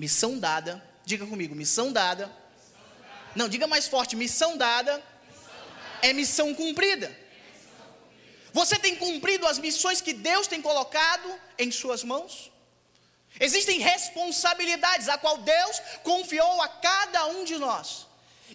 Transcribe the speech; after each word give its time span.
Missão 0.00 0.38
dada, 0.38 0.82
diga 1.04 1.26
comigo, 1.26 1.54
missão 1.54 1.92
dada. 1.92 2.34
Não, 3.36 3.50
diga 3.50 3.66
mais 3.66 3.86
forte, 3.86 4.16
missão 4.16 4.56
dada, 4.56 4.94
missão 4.94 5.52
dada. 5.68 6.06
é 6.08 6.12
missão 6.14 6.54
cumprida. 6.54 7.14
Você 8.50 8.78
tem 8.78 8.96
cumprido 8.96 9.46
as 9.46 9.58
missões 9.58 10.00
que 10.00 10.14
Deus 10.14 10.46
tem 10.46 10.62
colocado 10.62 11.38
em 11.58 11.70
suas 11.70 12.02
mãos? 12.02 12.50
Existem 13.38 13.78
responsabilidades 13.78 15.06
a 15.10 15.18
qual 15.18 15.36
Deus 15.36 15.82
confiou 16.02 16.62
a 16.62 16.68
cada 16.68 17.26
um 17.26 17.44
de 17.44 17.58
nós. 17.58 18.06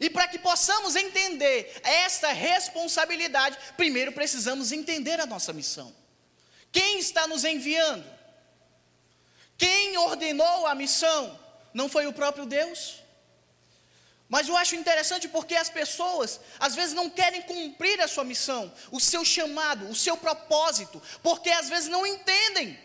E 0.02 0.10
para 0.10 0.28
que 0.28 0.40
possamos 0.40 0.96
entender 0.96 1.80
essa 1.84 2.30
responsabilidade, 2.30 3.56
primeiro 3.78 4.12
precisamos 4.14 4.72
entender 4.72 5.20
a 5.20 5.28
nossa 5.28 5.54
missão. 5.54 5.96
Quem 6.72 6.98
está 6.98 7.28
nos 7.28 7.46
enviando? 7.46 8.15
Quem 9.58 9.98
ordenou 9.98 10.68
a 10.68 10.76
missão? 10.76 11.40
Não 11.74 11.88
foi 11.90 12.08
o 12.08 12.14
próprio 12.14 12.46
Deus? 12.46 13.02
Mas 14.28 14.48
eu 14.48 14.58
acho 14.58 14.76
interessante 14.76 15.28
porque 15.28 15.56
as 15.56 15.70
pessoas 15.70 16.40
às 16.60 16.74
vezes 16.76 16.94
não 16.94 17.10
querem 17.10 17.42
cumprir 17.44 18.02
a 18.02 18.08
sua 18.08 18.24
missão, 18.24 18.74
o 18.92 19.00
seu 19.00 19.24
chamado, 19.24 19.88
o 19.88 19.96
seu 19.96 20.18
propósito, 20.18 21.02
porque 21.22 21.52
às 21.52 21.70
vezes 21.70 21.88
não 21.90 22.06
entendem. 22.06 22.80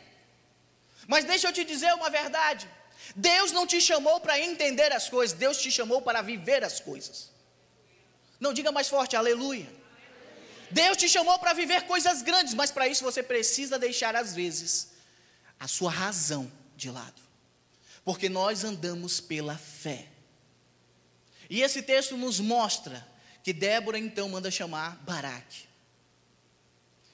Mas 1.07 1.25
deixa 1.25 1.49
eu 1.49 1.53
te 1.53 1.65
dizer 1.65 1.93
uma 1.95 2.11
verdade: 2.11 2.69
Deus 3.17 3.53
não 3.53 3.67
te 3.67 3.81
chamou 3.81 4.21
para 4.21 4.39
entender 4.39 4.93
as 4.93 5.09
coisas, 5.09 5.37
Deus 5.37 5.59
te 5.59 5.71
chamou 5.71 6.03
para 6.03 6.21
viver 6.21 6.63
as 6.63 6.79
coisas. 6.79 7.31
Não 8.39 8.53
diga 8.53 8.71
mais 8.71 8.89
forte, 8.89 9.17
aleluia. 9.17 9.69
Deus 10.71 10.97
te 10.97 11.09
chamou 11.09 11.39
para 11.39 11.53
viver 11.53 11.83
coisas 11.83 12.23
grandes, 12.23 12.55
mas 12.55 12.71
para 12.71 12.87
isso 12.87 13.03
você 13.03 13.23
precisa 13.23 13.79
deixar 13.79 14.15
às 14.15 14.35
vezes 14.35 14.91
a 15.59 15.67
sua 15.67 15.91
razão 15.91 16.51
de 16.81 16.91
lado, 16.91 17.21
porque 18.05 18.29
nós 18.29 18.65
andamos 18.65 19.21
pela 19.21 19.57
fé. 19.57 20.09
E 21.49 21.63
esse 21.63 21.83
texto 21.83 22.17
nos 22.17 22.41
mostra 22.41 23.07
que 23.43 23.53
Débora 23.53 23.99
então 23.99 24.29
manda 24.29 24.51
chamar 24.51 24.97
Baraque. 25.03 25.69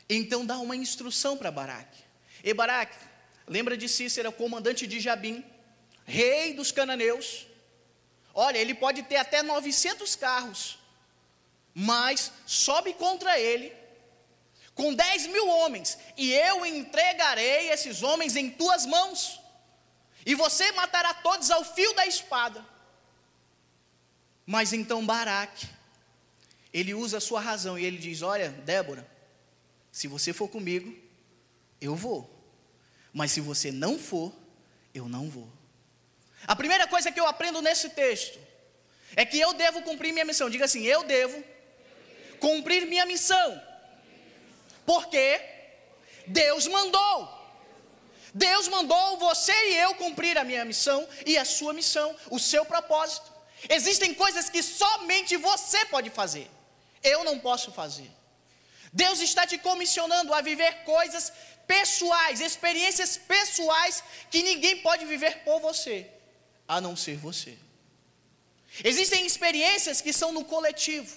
Então 0.09 0.47
dá 0.47 0.59
uma 0.59 0.77
instrução 0.77 1.37
para 1.37 1.51
Baraque. 1.51 2.03
E 2.45 2.55
Baraque, 2.55 2.97
lembra 3.47 3.77
de 3.77 3.89
Cícera, 3.89 4.31
comandante 4.31 4.87
de 4.87 5.01
Jabim, 5.01 5.45
rei 6.05 6.55
dos 6.55 6.71
cananeus. 6.71 7.47
Olha, 8.33 8.59
ele 8.59 8.75
pode 8.75 9.03
ter 9.03 9.17
até 9.17 9.43
900 9.43 10.15
carros, 10.15 10.79
mas 11.75 12.31
sobe 12.47 12.93
contra 12.93 13.39
ele 13.41 13.73
com 14.77 14.93
10 14.93 15.29
mil 15.29 15.49
homens, 15.49 15.99
e 16.19 16.35
eu 16.35 16.67
entregarei 16.67 17.71
esses 17.71 18.03
homens 18.03 18.37
em 18.37 18.51
tuas 18.51 18.85
mãos, 18.85 19.41
e 20.27 20.35
você 20.35 20.73
matará 20.73 21.15
todos 21.15 21.53
ao 21.53 21.65
fio 21.65 21.95
da 21.95 22.05
espada. 22.05 22.67
Mas 24.45 24.73
então 24.73 25.07
Baraque, 25.07 25.69
ele 26.73 26.93
usa 26.93 27.19
a 27.19 27.21
sua 27.21 27.41
razão 27.41 27.79
e 27.79 27.85
ele 27.85 27.97
diz: 27.97 28.23
Olha, 28.23 28.51
Débora, 28.51 29.09
se 29.93 30.09
você 30.09 30.33
for 30.33 30.49
comigo, 30.49 30.93
eu 31.81 31.95
vou. 31.95 32.29
Mas 33.13 33.31
se 33.31 33.41
você 33.41 33.71
não 33.71 33.99
for, 33.99 34.33
eu 34.93 35.09
não 35.09 35.31
vou. 35.31 35.49
A 36.45 36.57
primeira 36.57 36.89
coisa 36.89 37.13
que 37.13 37.21
eu 37.21 37.27
aprendo 37.27 37.63
nesse 37.63 37.91
texto 37.91 38.39
é 39.15 39.25
que 39.25 39.39
eu 39.39 39.55
devo 39.55 39.81
cumprir 39.83 40.13
minha 40.13 40.25
missão. 40.25 40.51
Diga 40.51 40.65
assim: 40.65 40.83
eu 40.83 41.05
devo 41.05 41.43
cumprir 42.41 42.85
minha 42.85 43.07
missão. 43.07 43.63
Porque 44.85 45.41
Deus 46.27 46.67
mandou. 46.67 47.36
Deus 48.37 48.69
mandou 48.69 49.17
você 49.17 49.55
e 49.71 49.77
eu 49.77 49.95
cumprir 49.95 50.37
a 50.37 50.45
minha 50.45 50.63
missão 50.63 51.09
e 51.25 51.39
a 51.39 51.45
sua 51.45 51.73
missão, 51.73 52.15
o 52.31 52.39
seu 52.39 52.67
propósito. 52.67 53.33
Existem 53.67 54.13
coisas 54.13 54.51
que 54.51 54.63
somente 54.63 55.39
você 55.39 55.87
pode 55.87 56.11
fazer, 56.11 56.51
eu 57.03 57.25
não 57.25 57.39
posso 57.39 57.73
fazer. 57.73 58.11
Deus 58.93 59.21
está 59.21 59.47
te 59.47 59.57
comissionando 59.57 60.35
a 60.35 60.43
viver 60.43 60.85
coisas 60.85 61.33
pessoais, 61.67 62.41
experiências 62.41 63.17
pessoais 63.17 64.05
que 64.31 64.43
ninguém 64.43 64.83
pode 64.83 65.07
viver 65.07 65.43
por 65.43 65.59
você, 65.59 66.07
a 66.69 66.79
não 66.79 66.95
ser 66.95 67.17
você. 67.17 67.57
Existem 68.85 69.25
experiências 69.25 70.03
que 70.03 70.13
são 70.13 70.31
no 70.31 70.45
coletivo, 70.45 71.17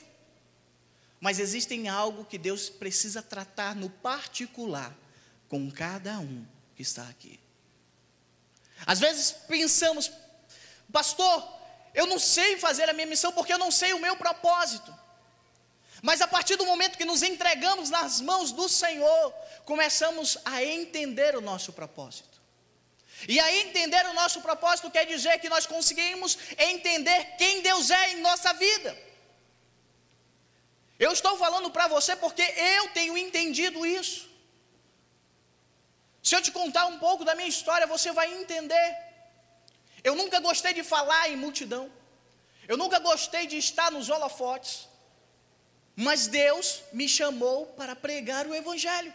mas 1.19 1.37
existem 1.37 1.89
algo 1.89 2.23
que 2.23 2.37
Deus 2.37 2.69
precisa 2.69 3.21
tratar 3.21 3.75
no 3.75 3.89
particular 3.89 4.95
com 5.49 5.69
cada 5.69 6.17
um 6.19 6.45
que 6.79 6.83
está 6.83 7.03
aqui. 7.09 7.37
Às 8.85 9.01
vezes 9.01 9.33
pensamos, 9.49 10.09
pastor, 10.93 11.37
eu 11.93 12.05
não 12.07 12.17
sei 12.17 12.57
fazer 12.57 12.89
a 12.89 12.93
minha 12.93 13.05
missão 13.05 13.33
porque 13.33 13.51
eu 13.51 13.57
não 13.57 13.69
sei 13.69 13.91
o 13.91 13.99
meu 13.99 14.15
propósito. 14.15 14.97
Mas 16.01 16.21
a 16.21 16.27
partir 16.35 16.55
do 16.55 16.65
momento 16.65 16.97
que 16.97 17.03
nos 17.03 17.21
entregamos 17.21 17.89
nas 17.89 18.21
mãos 18.21 18.53
do 18.53 18.69
Senhor, 18.69 19.33
começamos 19.65 20.37
a 20.45 20.63
entender 20.63 21.35
o 21.35 21.41
nosso 21.41 21.73
propósito. 21.73 22.41
E 23.27 23.37
a 23.41 23.53
entender 23.57 24.05
o 24.05 24.13
nosso 24.13 24.39
propósito 24.39 24.89
quer 24.89 25.05
dizer 25.05 25.37
que 25.39 25.49
nós 25.49 25.65
conseguimos 25.65 26.37
entender 26.57 27.35
quem 27.37 27.61
Deus 27.61 27.89
é 27.89 28.13
em 28.13 28.21
nossa 28.21 28.53
vida. 28.53 28.97
Eu 30.97 31.11
estou 31.11 31.35
falando 31.35 31.69
para 31.71 31.89
você 31.89 32.15
porque 32.15 32.41
eu 32.77 32.87
tenho 32.91 33.17
entendido 33.17 33.85
isso. 33.85 34.28
Se 36.21 36.35
eu 36.35 36.41
te 36.41 36.51
contar 36.51 36.85
um 36.87 36.99
pouco 36.99 37.23
da 37.23 37.35
minha 37.35 37.47
história, 37.47 37.87
você 37.87 38.11
vai 38.11 38.27
entender. 38.41 38.87
Eu 40.03 40.15
nunca 40.15 40.39
gostei 40.39 40.73
de 40.73 40.83
falar 40.83 41.29
em 41.29 41.35
multidão. 41.35 41.89
Eu 42.67 42.77
nunca 42.77 42.99
gostei 42.99 43.47
de 43.47 43.57
estar 43.57 43.89
nos 43.91 44.09
holofotes. 44.09 44.87
Mas 45.95 46.27
Deus 46.27 46.83
me 46.93 47.07
chamou 47.09 47.65
para 47.79 47.95
pregar 47.95 48.45
o 48.47 48.55
Evangelho. 48.55 49.13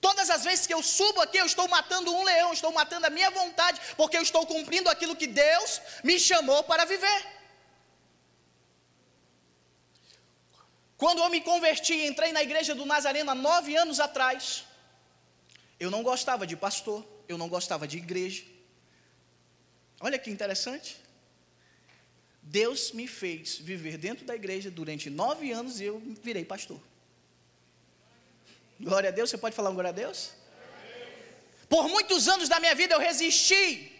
Todas 0.00 0.28
as 0.28 0.44
vezes 0.44 0.66
que 0.66 0.74
eu 0.74 0.82
subo 0.82 1.20
aqui, 1.20 1.38
eu 1.38 1.46
estou 1.46 1.66
matando 1.68 2.14
um 2.14 2.24
leão, 2.24 2.52
estou 2.52 2.72
matando 2.72 3.06
a 3.06 3.10
minha 3.10 3.30
vontade, 3.30 3.80
porque 3.96 4.16
eu 4.18 4.22
estou 4.22 4.46
cumprindo 4.46 4.90
aquilo 4.90 5.16
que 5.16 5.26
Deus 5.26 5.80
me 6.02 6.18
chamou 6.18 6.62
para 6.64 6.84
viver. 6.84 7.20
Quando 10.96 11.22
eu 11.22 11.30
me 11.30 11.40
converti, 11.40 11.94
entrei 12.06 12.32
na 12.32 12.42
igreja 12.42 12.74
do 12.74 12.84
Nazareno 12.84 13.30
há 13.30 13.34
nove 13.34 13.76
anos 13.76 13.98
atrás, 14.00 14.64
eu 15.78 15.90
não 15.90 16.02
gostava 16.02 16.46
de 16.46 16.56
pastor, 16.56 17.04
eu 17.28 17.38
não 17.38 17.48
gostava 17.48 17.86
de 17.86 17.98
igreja, 17.98 18.44
Olha 20.00 20.18
que 20.18 20.30
interessante. 20.30 20.96
Deus 22.42 22.92
me 22.92 23.06
fez 23.06 23.56
viver 23.56 23.96
dentro 23.96 24.24
da 24.26 24.34
igreja 24.34 24.70
durante 24.70 25.08
nove 25.08 25.50
anos 25.50 25.80
e 25.80 25.84
eu 25.84 26.02
virei 26.22 26.44
pastor. 26.44 26.80
Glória 28.78 29.08
a 29.08 29.12
Deus, 29.12 29.30
você 29.30 29.38
pode 29.38 29.56
falar 29.56 29.70
um 29.70 29.74
glória 29.74 29.88
a 29.90 29.92
Deus? 29.92 30.32
Por 31.68 31.88
muitos 31.88 32.28
anos 32.28 32.48
da 32.50 32.60
minha 32.60 32.74
vida 32.74 32.94
eu 32.94 33.00
resisti, 33.00 33.90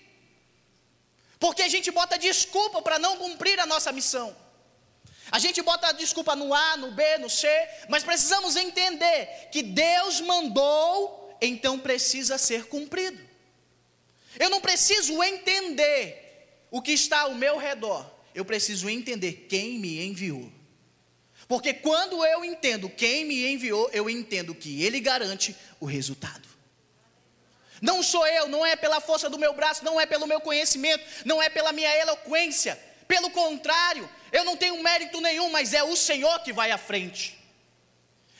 porque 1.39 1.63
a 1.63 1.69
gente 1.69 1.91
bota 1.91 2.19
desculpa 2.19 2.83
para 2.83 2.99
não 2.99 3.17
cumprir 3.17 3.59
a 3.59 3.65
nossa 3.65 3.91
missão. 3.91 4.37
A 5.33 5.39
gente 5.39 5.63
bota 5.63 5.93
desculpa 5.93 6.37
no 6.37 6.53
A, 6.53 6.77
no 6.77 6.91
B, 6.93 7.17
no 7.17 7.31
C, 7.31 7.49
mas 7.89 8.05
precisamos 8.05 8.57
entender 8.57 9.49
que 9.51 9.63
Deus 9.63 10.21
mandou, 10.21 11.24
então 11.45 11.79
precisa 11.79 12.39
ser 12.39 12.67
cumprido. 12.67 13.21
Eu 14.39 14.51
não 14.51 14.61
preciso 14.61 15.23
entender 15.23 16.67
o 16.71 16.83
que 16.83 16.93
está 16.93 17.21
ao 17.21 17.35
meu 17.35 17.57
redor, 17.57 18.11
eu 18.35 18.45
preciso 18.45 18.89
entender 18.89 19.47
quem 19.49 19.79
me 19.79 20.05
enviou. 20.05 20.53
Porque 21.47 21.75
quando 21.75 22.25
eu 22.25 22.45
entendo 22.45 22.89
quem 22.89 23.25
me 23.25 23.47
enviou, 23.53 23.89
eu 23.93 24.09
entendo 24.09 24.55
que 24.55 24.83
ele 24.83 24.99
garante 24.99 25.55
o 25.79 25.85
resultado. 25.85 26.49
Não 27.81 28.03
sou 28.03 28.27
eu, 28.27 28.49
não 28.49 28.65
é 28.65 28.75
pela 28.77 29.01
força 29.01 29.29
do 29.29 29.39
meu 29.39 29.53
braço, 29.53 29.85
não 29.85 30.01
é 30.01 30.07
pelo 30.07 30.27
meu 30.27 30.41
conhecimento, 30.41 31.05
não 31.25 31.43
é 31.43 31.51
pela 31.51 31.71
minha 31.71 31.95
eloquência. 31.99 32.79
Pelo 33.07 33.31
contrário, 33.31 34.09
eu 34.33 34.43
não 34.45 34.57
tenho 34.57 34.83
mérito 34.83 35.21
nenhum, 35.21 35.51
mas 35.51 35.75
é 35.75 35.83
o 35.83 35.95
Senhor 35.95 36.41
que 36.41 36.53
vai 36.53 36.71
à 36.71 36.79
frente. 36.79 37.39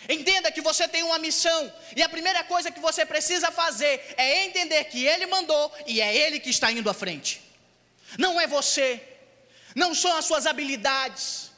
Entenda 0.09 0.53
que 0.53 0.61
você 0.61 0.87
tem 0.87 1.03
uma 1.03 1.19
missão, 1.19 1.73
e 1.97 2.03
a 2.03 2.09
primeira 2.09 2.45
coisa 2.45 2.71
que 2.71 2.81
você 2.81 3.07
precisa 3.07 3.51
fazer 3.51 4.15
é 4.17 4.45
entender 4.45 4.85
que 4.85 5.05
Ele 5.05 5.27
mandou 5.27 5.73
e 5.87 6.01
é 6.01 6.15
Ele 6.15 6.39
que 6.39 6.51
está 6.51 6.71
indo 6.71 6.91
à 6.91 6.95
frente. 6.95 7.41
Não 8.19 8.41
é 8.41 8.47
você, 8.47 9.03
não 9.75 9.95
são 9.95 10.17
as 10.17 10.25
suas 10.25 10.47
habilidades, 10.47 11.51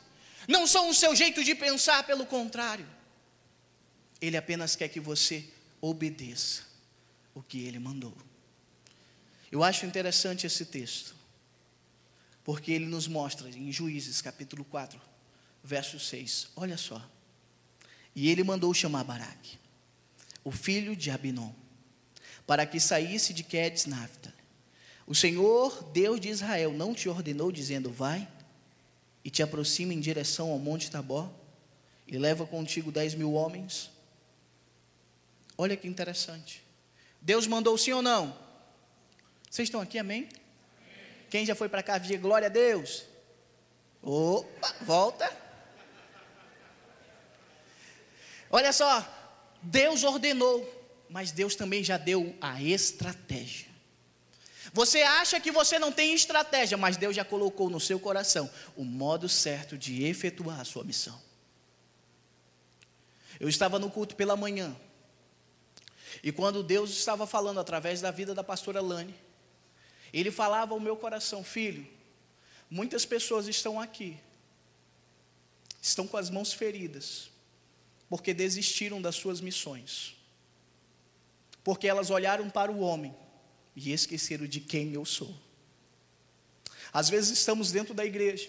não 0.47 0.67
são 0.67 0.89
o 0.89 0.95
seu 0.95 1.15
jeito 1.15 1.43
de 1.43 1.55
pensar, 1.55 2.05
pelo 2.05 2.25
contrário. 2.25 2.89
Ele 4.21 4.37
apenas 4.37 4.77
quer 4.77 4.89
que 4.89 5.01
você 5.01 5.45
obedeça 5.81 6.63
o 7.35 7.43
que 7.43 7.67
Ele 7.67 7.79
mandou. 7.79 8.17
Eu 9.51 9.63
acho 9.63 9.87
interessante 9.87 10.47
esse 10.47 10.67
texto, 10.67 11.15
porque 12.45 12.73
ele 12.73 12.87
nos 12.87 13.07
mostra 13.07 13.49
em 13.49 13.71
Juízes 13.71 14.21
capítulo 14.21 14.65
4, 14.65 15.01
verso 15.63 15.99
6. 15.99 16.49
Olha 16.57 16.77
só. 16.77 17.03
E 18.17 18.31
ele 18.31 18.43
mandou 18.43 18.73
chamar 18.73 19.05
Baraque, 19.05 19.59
o 20.43 20.51
filho 20.51 20.97
de 20.97 21.11
Abinom, 21.11 21.53
para 22.47 22.65
que 22.65 22.81
saísse 22.81 23.35
de 23.35 23.43
Quedes 23.45 23.85
Naphtali, 23.85 24.35
O 25.07 25.15
Senhor, 25.15 25.85
Deus 25.93 26.19
de 26.19 26.31
Israel, 26.31 26.73
não 26.73 26.95
te 26.95 27.11
ordenou 27.11 27.53
dizendo: 27.53 27.93
Vai 27.93 28.27
e 29.23 29.31
te 29.31 29.43
aproxima 29.43 29.93
em 29.93 30.01
direção 30.01 30.51
ao 30.51 30.59
Monte 30.59 30.91
Tabor 30.91 31.31
e 32.09 32.17
leva 32.17 32.47
contigo 32.47 32.91
dez 32.91 33.15
mil 33.15 33.35
homens? 33.35 33.91
Olha 35.59 35.77
que 35.77 35.87
interessante. 35.87 36.65
Deus 37.21 37.47
mandou 37.47 37.77
sim 37.77 37.93
ou 37.93 38.03
não? 38.03 38.37
Vocês 39.51 39.69
estão 39.69 39.81
aqui, 39.81 39.99
amém? 39.99 40.29
Quem 41.29 41.45
já 41.45 41.55
foi 41.55 41.69
para 41.69 41.83
cá, 41.83 41.99
diga 41.99 42.19
glória 42.19 42.47
a 42.47 42.51
Deus. 42.51 43.05
Opa, 44.03 44.75
volta. 44.83 45.46
Olha 48.51 48.73
só, 48.73 49.07
Deus 49.63 50.05
ordenou, 50.05 50.67
mas 51.09 51.33
Deus 51.33 51.55
também 51.55 51.83
já 51.83 51.97
deu 51.97 52.37
a 52.41 52.63
estratégia. 52.63 53.69
Você 54.73 55.03
acha 55.03 55.41
que 55.41 55.51
você 55.51 55.79
não 55.79 55.91
tem 55.91 56.13
estratégia, 56.13 56.77
mas 56.77 56.97
Deus 56.97 57.17
já 57.17 57.25
colocou 57.25 57.71
no 57.71 57.81
seu 57.81 57.99
coração 57.99 58.51
o 58.77 58.85
modo 58.85 59.29
certo 59.29 59.79
de 59.79 60.05
efetuar 60.05 60.61
a 60.61 60.65
sua 60.65 60.85
missão. 60.85 61.21
Eu 63.41 63.49
estava 63.49 63.79
no 63.79 63.91
culto 63.91 64.15
pela 64.17 64.37
manhã, 64.37 64.77
e 66.23 66.33
quando 66.33 66.63
Deus 66.63 66.91
estava 66.91 67.27
falando 67.27 67.61
através 67.61 68.01
da 68.01 68.11
vida 68.11 68.35
da 68.35 68.43
pastora 68.43 68.81
Lane, 68.81 69.15
ele 70.13 70.31
falava 70.31 70.75
ao 70.75 70.81
meu 70.81 70.97
coração, 70.97 71.45
filho, 71.45 71.87
muitas 72.71 73.05
pessoas 73.05 73.47
estão 73.47 73.81
aqui, 73.81 74.19
estão 75.81 76.07
com 76.07 76.17
as 76.17 76.31
mãos 76.31 76.53
feridas, 76.53 77.31
porque 78.09 78.33
desistiram 78.33 79.01
das 79.03 79.17
suas 79.17 79.41
missões, 79.41 80.17
porque 81.65 81.89
elas 81.89 82.11
olharam 82.11 82.49
para 82.49 82.71
o 82.71 82.81
homem 82.81 83.15
e 83.75 83.93
esqueceram 83.93 84.47
de 84.47 84.61
quem 84.61 84.93
eu 84.93 85.05
sou. 85.05 85.35
Às 86.93 87.11
vezes 87.11 87.39
estamos 87.39 87.73
dentro 87.73 87.93
da 87.93 88.05
igreja, 88.05 88.49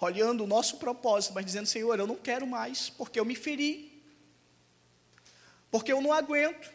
olhando 0.00 0.44
o 0.44 0.46
nosso 0.46 0.78
propósito, 0.78 1.34
mas 1.34 1.44
dizendo: 1.44 1.66
Senhor, 1.66 1.98
eu 1.98 2.06
não 2.06 2.16
quero 2.16 2.46
mais, 2.46 2.90
porque 2.90 3.20
eu 3.20 3.24
me 3.24 3.34
feri, 3.34 4.02
porque 5.70 5.92
eu 5.92 6.00
não 6.00 6.12
aguento, 6.12 6.72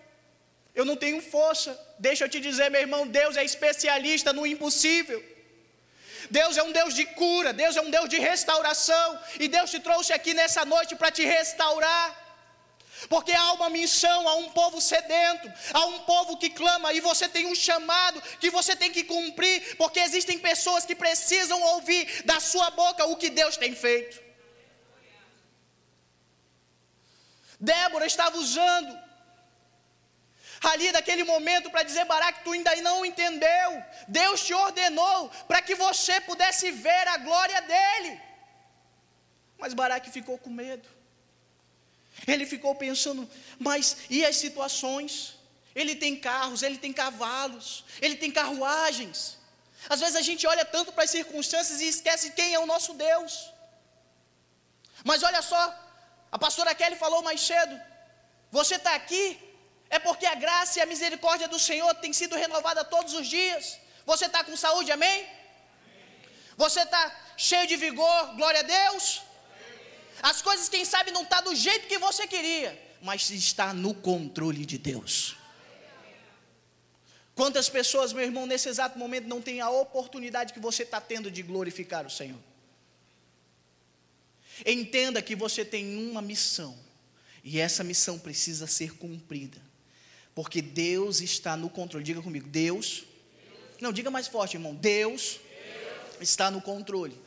eu 0.74 0.86
não 0.86 0.96
tenho 0.96 1.22
força. 1.22 1.78
Deixa 1.98 2.26
eu 2.26 2.30
te 2.30 2.40
dizer, 2.40 2.70
meu 2.70 2.82
irmão, 2.82 3.08
Deus 3.08 3.36
é 3.36 3.44
especialista 3.44 4.32
no 4.32 4.46
impossível. 4.46 5.35
Deus 6.30 6.58
é 6.58 6.64
um 6.64 6.72
Deus 6.72 6.94
de 6.94 7.06
cura, 7.06 7.54
Deus 7.54 7.76
é 7.76 7.82
um 7.82 7.90
Deus 7.90 8.10
de 8.10 8.20
restauração, 8.20 9.20
e 9.40 9.48
Deus 9.48 9.72
te 9.72 9.80
trouxe 9.80 10.14
aqui 10.14 10.34
nessa 10.34 10.66
noite 10.66 10.96
para 10.96 11.12
te 11.12 11.24
restaurar. 11.24 12.24
Porque 13.10 13.34
há 13.34 13.54
uma 13.54 13.70
missão, 13.70 14.28
há 14.28 14.36
um 14.36 14.50
povo 14.50 14.80
sedento, 14.80 15.52
há 15.74 15.86
um 15.86 16.00
povo 16.00 16.38
que 16.38 16.50
clama, 16.50 16.94
e 16.94 17.00
você 17.00 17.28
tem 17.28 17.46
um 17.46 17.56
chamado 17.56 18.22
que 18.40 18.50
você 18.50 18.76
tem 18.76 18.92
que 18.92 19.04
cumprir, 19.04 19.76
porque 19.78 20.00
existem 20.00 20.40
pessoas 20.40 20.86
que 20.86 20.96
precisam 20.96 21.62
ouvir 21.62 22.24
da 22.24 22.40
sua 22.40 22.72
boca 22.72 23.06
o 23.06 23.18
que 23.18 23.30
Deus 23.30 23.58
tem 23.58 23.76
feito. 23.76 24.24
Débora 27.60 28.06
estava 28.06 28.38
usando 28.38 29.05
ali 30.72 30.92
daquele 30.92 31.24
momento 31.24 31.70
para 31.70 31.84
dizer, 31.84 32.06
Baraque, 32.06 32.44
tu 32.44 32.52
ainda 32.52 32.76
não 32.78 33.06
entendeu. 33.06 33.84
Deus 34.08 34.44
te 34.46 34.54
ordenou 34.54 35.30
para 35.48 35.62
que 35.62 35.76
você 35.76 36.20
pudesse 36.22 36.72
ver 36.72 37.08
a 37.08 37.18
glória 37.18 37.62
dele. 37.62 38.22
Mas 39.58 39.74
Baraque 39.74 40.10
ficou 40.12 40.38
com 40.38 40.50
medo. 40.50 40.88
Ele 42.28 42.46
ficou 42.46 42.74
pensando, 42.76 43.30
mas 43.60 43.98
e 44.10 44.26
as 44.26 44.38
situações? 44.38 45.38
Ele 45.74 45.96
tem 45.96 46.16
carros, 46.16 46.64
ele 46.64 46.78
tem 46.78 46.94
cavalos, 46.94 47.84
ele 48.02 48.16
tem 48.16 48.32
carruagens. 48.32 49.38
Às 49.90 50.00
vezes 50.00 50.16
a 50.16 50.22
gente 50.22 50.48
olha 50.48 50.64
tanto 50.64 50.92
para 50.94 51.04
as 51.04 51.10
circunstâncias 51.10 51.82
e 51.82 51.88
esquece 51.88 52.32
quem 52.32 52.54
é 52.54 52.60
o 52.60 52.66
nosso 52.66 52.94
Deus. 52.94 53.52
Mas 55.04 55.22
olha 55.22 55.42
só, 55.42 55.64
a 56.32 56.40
pastora 56.40 56.74
Kelly 56.74 56.96
falou 56.96 57.22
mais 57.22 57.42
cedo: 57.42 57.80
você 58.52 58.76
está 58.76 58.96
aqui, 58.96 59.38
é 59.90 60.00
porque 60.00 60.26
a 60.26 60.36
graça 60.36 60.80
e 60.80 60.82
a 60.82 60.86
misericórdia 60.86 61.48
do 61.48 61.60
Senhor 61.60 61.94
tem 61.96 62.12
sido 62.14 62.36
renovada 62.36 62.84
todos 62.84 63.14
os 63.14 63.28
dias. 63.28 63.78
Você 64.06 64.26
está 64.26 64.44
com 64.44 64.56
saúde, 64.58 64.92
amém? 64.92 65.28
Você 66.58 66.82
está 66.82 67.04
cheio 67.38 67.68
de 67.68 67.76
vigor, 67.76 68.36
glória 68.36 68.62
a 68.62 68.64
Deus? 68.64 69.22
As 70.22 70.42
coisas, 70.42 70.70
quem 70.70 70.86
sabe, 70.86 71.12
não 71.12 71.24
estão 71.24 71.40
tá 71.40 71.50
do 71.50 71.56
jeito 71.56 71.88
que 71.88 71.98
você 71.98 72.26
queria, 72.26 72.80
mas 73.02 73.30
está 73.30 73.74
no 73.74 73.94
controle 73.94 74.66
de 74.66 74.78
Deus. 74.78 75.36
Quantas 77.36 77.68
pessoas, 77.68 78.14
meu 78.14 78.24
irmão, 78.24 78.46
nesse 78.46 78.70
exato 78.70 78.98
momento 78.98 79.28
não 79.28 79.42
têm 79.42 79.60
a 79.60 79.70
oportunidade 79.70 80.54
que 80.54 80.60
você 80.60 80.84
está 80.84 81.02
tendo 81.02 81.30
de 81.30 81.42
glorificar 81.42 82.06
o 82.06 82.10
Senhor? 82.10 82.40
Entenda 84.66 85.22
que 85.22 85.36
você 85.36 85.66
tem 85.66 85.98
uma 86.10 86.22
missão, 86.22 86.78
e 87.44 87.60
essa 87.60 87.84
missão 87.84 88.18
precisa 88.18 88.68
ser 88.68 88.96
cumprida, 88.96 89.62
porque 90.36 90.62
Deus 90.62 91.22
está 91.22 91.56
no 91.56 91.70
controle. 91.70 92.04
Diga 92.04 92.22
comigo, 92.22 92.48
Deus. 92.48 93.06
Não, 93.80 93.94
diga 93.94 94.12
mais 94.12 94.28
forte, 94.28 94.58
irmão. 94.58 94.76
Deus, 94.76 95.40
Deus. 95.40 96.22
está 96.22 96.52
no 96.52 96.62
controle. 96.62 97.18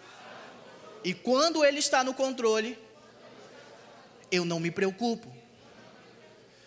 E 1.03 1.15
quando 1.15 1.65
Ele 1.65 1.79
está 1.79 2.05
no 2.05 2.13
controle, 2.13 2.79
eu 4.31 4.45
não 4.45 4.61
me 4.61 4.71
preocupo. 4.71 5.35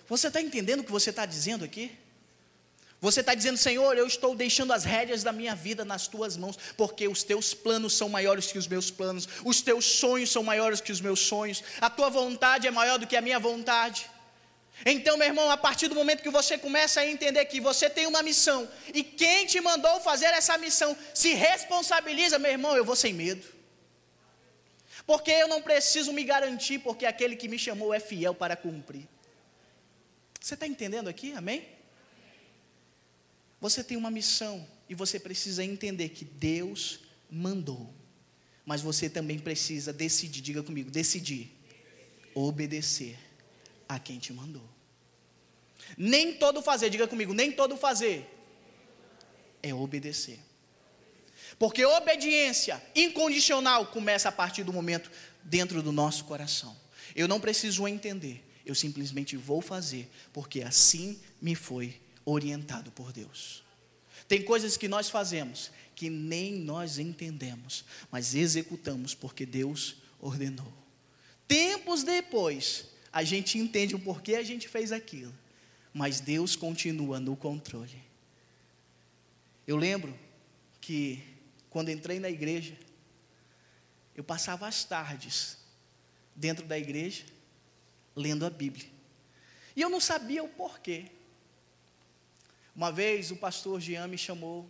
Você 0.10 0.28
está 0.28 0.42
entendendo 0.42 0.80
o 0.82 0.84
que 0.84 0.92
você 0.92 1.12
está 1.12 1.26
dizendo 1.26 1.64
aqui? 1.64 1.96
Você 3.00 3.22
está 3.22 3.34
dizendo, 3.34 3.58
Senhor, 3.58 3.98
eu 3.98 4.06
estou 4.06 4.36
deixando 4.36 4.74
as 4.74 4.84
rédeas 4.84 5.24
da 5.24 5.32
minha 5.32 5.56
vida 5.56 5.86
nas 5.86 6.08
tuas 6.08 6.38
mãos, 6.38 6.58
porque 6.78 7.08
os 7.08 7.24
teus 7.24 7.54
planos 7.54 7.94
são 7.94 8.10
maiores 8.10 8.52
que 8.52 8.60
os 8.60 8.68
meus 8.68 8.92
planos, 8.92 9.28
os 9.44 9.62
teus 9.62 9.86
sonhos 9.86 10.32
são 10.32 10.44
maiores 10.44 10.82
que 10.82 10.92
os 10.92 11.02
meus 11.02 11.20
sonhos, 11.20 11.64
a 11.80 11.90
tua 11.90 12.10
vontade 12.10 12.68
é 12.68 12.72
maior 12.72 13.00
do 13.00 13.08
que 13.08 13.16
a 13.16 13.22
minha 13.22 13.40
vontade. 13.40 14.11
Então, 14.86 15.18
meu 15.18 15.28
irmão, 15.28 15.50
a 15.52 15.58
partir 15.58 15.88
do 15.88 15.96
momento 15.96 16.24
que 16.24 16.30
você 16.30 16.58
começa 16.58 17.02
a 17.02 17.08
entender 17.08 17.46
que 17.46 17.60
você 17.60 17.90
tem 17.90 18.08
uma 18.08 18.24
missão 18.24 18.70
e 18.94 19.04
quem 19.04 19.46
te 19.46 19.62
mandou 19.62 20.00
fazer 20.02 20.28
essa 20.28 20.58
missão 20.58 20.98
se 21.14 21.34
responsabiliza, 21.34 22.40
meu 22.40 22.52
irmão, 22.52 22.76
eu 22.76 22.86
vou 22.86 22.96
sem 22.96 23.14
medo. 23.14 23.46
Porque 25.06 25.32
eu 25.32 25.48
não 25.48 25.62
preciso 25.62 26.14
me 26.14 26.24
garantir, 26.24 26.80
porque 26.80 27.06
aquele 27.06 27.36
que 27.36 27.48
me 27.48 27.60
chamou 27.60 27.94
é 27.94 28.00
fiel 28.00 28.34
para 28.34 28.56
cumprir. 28.56 29.08
Você 30.40 30.56
está 30.56 30.66
entendendo 30.66 31.08
aqui? 31.08 31.34
Amém? 31.34 31.68
Você 33.60 33.84
tem 33.84 33.98
uma 33.98 34.10
missão 34.10 34.68
e 34.90 34.96
você 34.96 35.20
precisa 35.20 35.64
entender 35.64 36.10
que 36.10 36.26
Deus 36.26 37.02
mandou. 37.30 37.94
Mas 38.66 38.82
você 38.82 39.10
também 39.10 39.38
precisa 39.38 39.94
decidir, 39.94 40.42
diga 40.42 40.64
comigo, 40.64 40.90
decidir 40.90 41.58
obedecer 42.34 43.18
a 43.88 44.00
quem 44.00 44.20
te 44.20 44.34
mandou. 44.34 44.68
Nem 45.98 46.34
todo 46.34 46.62
fazer, 46.62 46.90
diga 46.90 47.08
comigo, 47.08 47.34
nem 47.34 47.52
todo 47.52 47.78
fazer 47.78 48.28
é 49.64 49.74
obedecer. 49.74 50.40
Porque 51.60 51.86
obediência 51.86 52.82
incondicional 52.96 53.86
começa 53.88 54.30
a 54.30 54.32
partir 54.32 54.64
do 54.64 54.74
momento 54.74 55.12
dentro 55.44 55.84
do 55.84 55.92
nosso 55.92 56.26
coração. 56.26 56.76
Eu 57.16 57.28
não 57.28 57.40
preciso 57.40 57.88
entender, 57.88 58.44
eu 58.66 58.74
simplesmente 58.74 59.36
vou 59.36 59.62
fazer, 59.62 60.10
porque 60.34 60.62
assim 60.62 61.20
me 61.42 61.56
foi 61.56 62.00
orientado 62.26 62.92
por 62.92 63.12
Deus. 63.12 63.64
Tem 64.28 64.42
coisas 64.42 64.78
que 64.78 64.88
nós 64.88 65.10
fazemos 65.10 65.72
que 65.94 66.10
nem 66.10 66.54
nós 66.54 66.98
entendemos, 66.98 67.86
mas 68.10 68.34
executamos 68.34 69.14
porque 69.14 69.46
Deus 69.46 69.98
ordenou. 70.20 70.74
Tempos 71.48 72.02
depois, 72.02 72.88
a 73.14 73.24
gente 73.24 73.60
entende 73.60 73.94
o 73.94 74.00
porquê 74.00 74.36
a 74.36 74.42
gente 74.42 74.68
fez 74.68 74.92
aquilo, 74.92 75.34
mas 75.94 76.20
Deus 76.20 76.56
continua 76.56 77.20
no 77.20 77.36
controle. 77.36 78.02
Eu 79.68 79.78
lembro 79.78 80.18
que 80.80 81.24
quando 81.70 81.90
entrei 81.90 82.20
na 82.20 82.30
igreja, 82.30 82.78
eu 84.16 84.24
passava 84.24 84.68
as 84.68 84.84
tardes 84.84 85.58
dentro 86.36 86.66
da 86.66 86.78
igreja 86.78 87.26
lendo 88.16 88.46
a 88.46 88.50
Bíblia. 88.50 88.88
E 89.76 89.82
eu 89.82 89.90
não 89.90 90.00
sabia 90.00 90.44
o 90.44 90.50
porquê. 90.50 91.06
Uma 92.76 92.92
vez 92.92 93.32
o 93.32 93.36
pastor 93.36 93.80
Jean 93.80 94.08
me 94.08 94.18
chamou. 94.18 94.70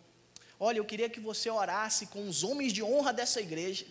Olha, 0.59 0.77
eu 0.77 0.85
queria 0.85 1.09
que 1.09 1.19
você 1.19 1.49
orasse 1.49 2.07
com 2.07 2.27
os 2.27 2.43
homens 2.43 2.71
de 2.71 2.83
honra 2.83 3.11
dessa 3.11 3.41
igreja. 3.41 3.85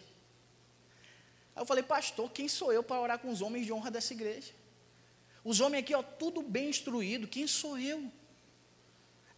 Aí 1.55 1.63
eu 1.63 1.67
falei, 1.67 1.83
pastor, 1.83 2.31
quem 2.31 2.49
sou 2.49 2.73
eu 2.73 2.83
para 2.83 3.01
orar 3.01 3.19
com 3.19 3.29
os 3.29 3.43
homens 3.43 3.67
de 3.67 3.73
honra 3.73 3.91
dessa 3.91 4.13
igreja? 4.13 4.53
Os 5.45 5.61
homens 5.61 5.83
aqui, 5.83 5.95
ó, 5.95 6.03
tudo 6.03 6.43
bem 6.43 6.69
instruído, 6.69 7.27
quem 7.27 7.47
sou 7.47 7.79
eu? 7.79 8.11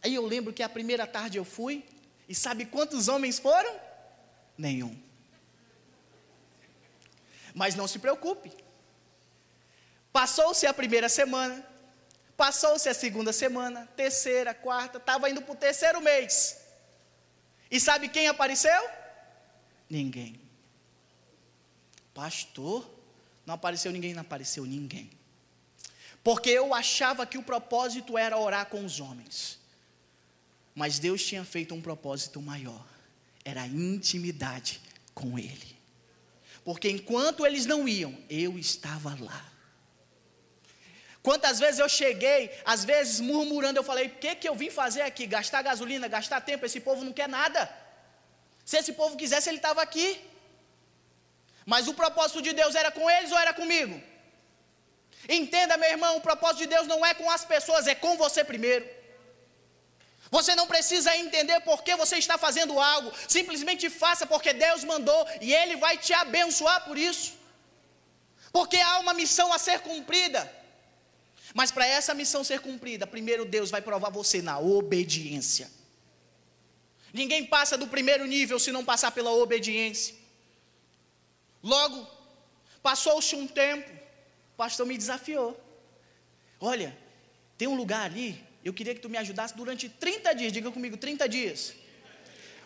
Aí 0.01 0.13
eu 0.13 0.25
lembro 0.25 0.51
que 0.51 0.61
a 0.61 0.67
primeira 0.67 1.07
tarde 1.07 1.37
eu 1.37 1.45
fui, 1.45 1.85
e 2.27 2.35
sabe 2.35 2.65
quantos 2.65 3.07
homens 3.07 3.39
foram? 3.39 3.79
Nenhum. 4.57 4.97
Mas 7.53 7.75
não 7.75 7.87
se 7.87 7.99
preocupe. 7.99 8.51
Passou-se 10.11 10.65
a 10.67 10.73
primeira 10.73 11.07
semana, 11.07 11.65
passou-se 12.35 12.87
a 12.89 12.93
segunda 12.93 13.31
semana, 13.31 13.87
terceira, 13.95 14.53
quarta, 14.53 14.97
estava 14.97 15.29
indo 15.29 15.41
para 15.41 15.53
o 15.53 15.55
terceiro 15.55 16.01
mês. 16.01 16.59
E 17.71 17.79
sabe 17.79 18.09
quem 18.09 18.27
apareceu? 18.27 18.89
Ninguém. 19.89 20.39
Pastor, 22.13 22.87
não 23.45 23.55
apareceu 23.55 23.91
ninguém, 23.91 24.13
não 24.13 24.21
apareceu 24.21 24.65
ninguém. 24.65 25.09
Porque 26.23 26.49
eu 26.49 26.73
achava 26.73 27.25
que 27.25 27.37
o 27.37 27.43
propósito 27.43 28.17
era 28.17 28.37
orar 28.37 28.67
com 28.67 28.85
os 28.85 28.99
homens. 28.99 29.59
Mas 30.73 30.97
Deus 30.97 31.23
tinha 31.23 31.43
feito 31.43 31.75
um 31.75 31.81
propósito 31.81 32.41
maior. 32.41 32.85
Era 33.43 33.63
a 33.63 33.67
intimidade 33.67 34.81
com 35.13 35.37
Ele. 35.37 35.73
Porque 36.63 36.89
enquanto 36.89 37.45
eles 37.45 37.65
não 37.65 37.87
iam, 37.87 38.17
eu 38.29 38.57
estava 38.57 39.17
lá. 39.19 39.45
Quantas 41.21 41.59
vezes 41.59 41.79
eu 41.79 41.89
cheguei, 41.89 42.51
às 42.65 42.83
vezes 42.85 43.19
murmurando, 43.19 43.79
eu 43.79 43.83
falei: 43.83 44.07
o 44.07 44.15
que, 44.15 44.35
que 44.35 44.47
eu 44.47 44.55
vim 44.55 44.69
fazer 44.69 45.01
aqui? 45.01 45.25
Gastar 45.25 45.61
gasolina, 45.61 46.07
gastar 46.07 46.41
tempo, 46.41 46.65
esse 46.65 46.79
povo 46.79 47.03
não 47.03 47.13
quer 47.13 47.27
nada. 47.27 47.69
Se 48.65 48.77
esse 48.77 48.93
povo 48.93 49.17
quisesse, 49.17 49.49
ele 49.49 49.57
estava 49.57 49.81
aqui. 49.81 50.21
Mas 51.65 51.87
o 51.87 51.93
propósito 51.93 52.41
de 52.41 52.53
Deus 52.53 52.75
era 52.75 52.91
com 52.91 53.09
eles 53.09 53.31
ou 53.31 53.37
era 53.37 53.53
comigo? 53.53 54.01
Entenda, 55.27 55.77
meu 55.77 55.89
irmão, 55.89 56.17
o 56.17 56.21
propósito 56.21 56.59
de 56.59 56.67
Deus 56.67 56.87
não 56.87 57.05
é 57.05 57.13
com 57.13 57.29
as 57.29 57.45
pessoas, 57.45 57.87
é 57.87 57.95
com 57.95 58.17
você 58.17 58.43
primeiro. 58.43 58.85
Você 60.29 60.55
não 60.55 60.67
precisa 60.67 61.15
entender 61.15 61.59
por 61.61 61.83
que 61.83 61.95
você 61.95 62.17
está 62.17 62.37
fazendo 62.37 62.79
algo, 62.79 63.11
simplesmente 63.27 63.89
faça 63.89 64.25
porque 64.25 64.51
Deus 64.51 64.83
mandou 64.83 65.27
e 65.39 65.53
Ele 65.53 65.75
vai 65.75 65.97
te 65.97 66.13
abençoar 66.13 66.83
por 66.85 66.97
isso. 66.97 67.33
Porque 68.51 68.77
há 68.77 68.99
uma 68.99 69.13
missão 69.13 69.53
a 69.53 69.59
ser 69.59 69.79
cumprida. 69.79 70.51
Mas 71.53 71.71
para 71.71 71.85
essa 71.85 72.13
missão 72.13 72.43
ser 72.43 72.59
cumprida, 72.61 73.05
primeiro 73.05 73.45
Deus 73.45 73.69
vai 73.69 73.81
provar 73.81 74.09
você 74.09 74.41
na 74.41 74.57
obediência. 74.59 75.69
Ninguém 77.13 77.45
passa 77.45 77.77
do 77.77 77.87
primeiro 77.87 78.25
nível 78.25 78.57
se 78.59 78.71
não 78.71 78.83
passar 78.83 79.11
pela 79.11 79.31
obediência. 79.31 80.15
Logo, 81.63 82.07
passou-se 82.81 83.35
um 83.35 83.47
tempo, 83.47 83.89
pastor 84.63 84.85
me 84.85 84.97
desafiou. 84.97 85.49
Olha, 86.57 86.97
tem 87.57 87.67
um 87.67 87.75
lugar 87.75 88.05
ali, 88.09 88.41
eu 88.63 88.73
queria 88.73 88.95
que 88.95 89.01
tu 89.01 89.09
me 89.09 89.17
ajudasse 89.17 89.53
durante 89.57 89.89
30 89.89 90.33
dias, 90.33 90.53
diga 90.53 90.71
comigo, 90.71 90.95
30 90.95 91.27
dias. 91.27 91.73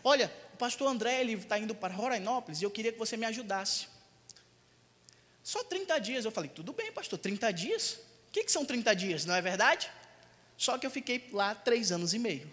Olha, 0.03 0.31
o 0.53 0.57
pastor 0.57 0.87
André, 0.87 1.21
ele 1.21 1.33
está 1.33 1.57
indo 1.57 1.73
para 1.73 1.91
Rorainópolis 1.91 2.61
e 2.61 2.65
eu 2.65 2.69
queria 2.69 2.91
que 2.91 2.99
você 2.99 3.17
me 3.17 3.25
ajudasse. 3.25 3.87
Só 5.41 5.63
30 5.63 5.97
dias. 5.99 6.23
Eu 6.23 6.29
falei, 6.29 6.51
tudo 6.53 6.71
bem, 6.71 6.91
pastor, 6.91 7.17
30 7.17 7.51
dias? 7.51 7.93
O 8.29 8.31
que, 8.31 8.43
que 8.43 8.51
são 8.51 8.63
30 8.63 8.95
dias, 8.95 9.25
não 9.25 9.33
é 9.33 9.41
verdade? 9.41 9.89
Só 10.55 10.77
que 10.77 10.85
eu 10.85 10.91
fiquei 10.91 11.27
lá 11.33 11.55
três 11.55 11.91
anos 11.91 12.13
e 12.13 12.19
meio. 12.19 12.47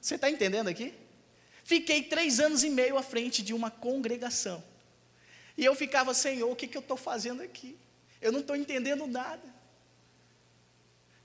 Você 0.00 0.14
está 0.14 0.30
entendendo 0.30 0.68
aqui? 0.68 0.94
Fiquei 1.64 2.04
três 2.04 2.38
anos 2.38 2.62
e 2.62 2.70
meio 2.70 2.96
à 2.96 3.02
frente 3.02 3.42
de 3.42 3.52
uma 3.52 3.68
congregação. 3.68 4.62
E 5.60 5.64
eu 5.66 5.74
ficava, 5.74 6.14
Senhor, 6.14 6.50
o 6.50 6.56
que, 6.56 6.66
que 6.66 6.74
eu 6.74 6.80
estou 6.80 6.96
fazendo 6.96 7.42
aqui? 7.42 7.76
Eu 8.18 8.32
não 8.32 8.40
estou 8.40 8.56
entendendo 8.56 9.06
nada. 9.06 9.42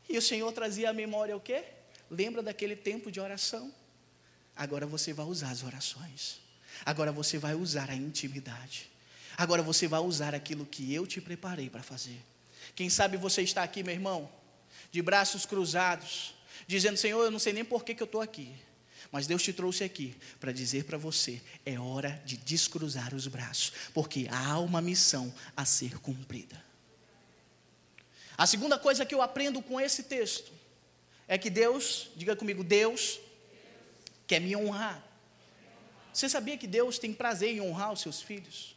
E 0.09 0.17
o 0.17 0.21
Senhor 0.21 0.51
trazia 0.51 0.89
à 0.89 0.93
memória 0.93 1.37
o 1.37 1.39
quê? 1.39 1.63
Lembra 2.11 2.43
daquele 2.43 2.75
tempo 2.75 3.09
de 3.09 3.21
oração? 3.21 3.73
Agora 4.53 4.85
você 4.85 5.13
vai 5.13 5.25
usar 5.25 5.51
as 5.51 5.63
orações. 5.63 6.41
Agora 6.85 7.13
você 7.13 7.37
vai 7.37 7.55
usar 7.55 7.89
a 7.89 7.95
intimidade. 7.95 8.91
Agora 9.37 9.63
você 9.63 9.87
vai 9.87 10.01
usar 10.01 10.35
aquilo 10.35 10.65
que 10.65 10.93
eu 10.93 11.07
te 11.07 11.21
preparei 11.21 11.69
para 11.69 11.81
fazer. 11.81 12.21
Quem 12.75 12.89
sabe 12.89 13.15
você 13.15 13.41
está 13.41 13.63
aqui, 13.63 13.83
meu 13.83 13.93
irmão, 13.93 14.29
de 14.91 15.01
braços 15.01 15.45
cruzados, 15.45 16.35
dizendo: 16.67 16.97
Senhor, 16.97 17.23
eu 17.23 17.31
não 17.31 17.39
sei 17.39 17.53
nem 17.53 17.63
por 17.63 17.85
que, 17.85 17.95
que 17.95 18.03
eu 18.03 18.05
estou 18.05 18.19
aqui. 18.19 18.53
Mas 19.15 19.27
Deus 19.27 19.41
te 19.41 19.53
trouxe 19.53 19.81
aqui 19.81 20.13
para 20.41 20.51
dizer 20.51 20.83
para 20.83 20.97
você: 20.97 21.41
é 21.65 21.79
hora 21.79 22.21
de 22.25 22.35
descruzar 22.35 23.13
os 23.13 23.27
braços, 23.27 23.71
porque 23.93 24.27
há 24.29 24.59
uma 24.59 24.81
missão 24.81 25.33
a 25.55 25.63
ser 25.63 25.97
cumprida. 25.99 26.61
A 28.37 28.45
segunda 28.45 28.77
coisa 28.77 29.05
que 29.05 29.15
eu 29.15 29.21
aprendo 29.21 29.61
com 29.61 29.79
esse 29.79 30.03
texto 30.03 30.51
é 31.29 31.37
que 31.37 31.49
Deus, 31.49 32.09
diga 32.17 32.35
comigo, 32.35 32.61
Deus 32.61 33.21
quer 34.27 34.41
me 34.41 34.53
honrar. 34.53 35.01
Você 36.11 36.27
sabia 36.27 36.57
que 36.57 36.67
Deus 36.67 36.99
tem 36.99 37.13
prazer 37.13 37.51
em 37.51 37.61
honrar 37.61 37.93
os 37.93 38.01
seus 38.01 38.21
filhos? 38.21 38.75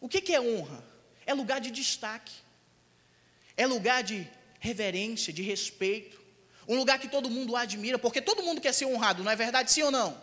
O 0.00 0.08
que, 0.08 0.32
é 0.32 0.40
honra? 0.40 0.82
É 1.24 1.32
lugar 1.32 1.60
de 1.60 1.70
destaque, 1.70 2.34
é 3.56 3.64
lugar 3.64 4.02
de 4.02 4.28
reverência, 4.58 5.32
de 5.32 5.42
respeito, 5.42 6.15
um 6.68 6.76
lugar 6.76 6.98
que 6.98 7.08
todo 7.08 7.30
mundo 7.30 7.54
admira, 7.54 7.98
porque 7.98 8.20
todo 8.20 8.42
mundo 8.42 8.60
quer 8.60 8.72
ser 8.72 8.86
honrado, 8.86 9.22
não 9.22 9.30
é 9.30 9.36
verdade? 9.36 9.70
Sim 9.70 9.84
ou 9.84 9.90
não? 9.90 10.20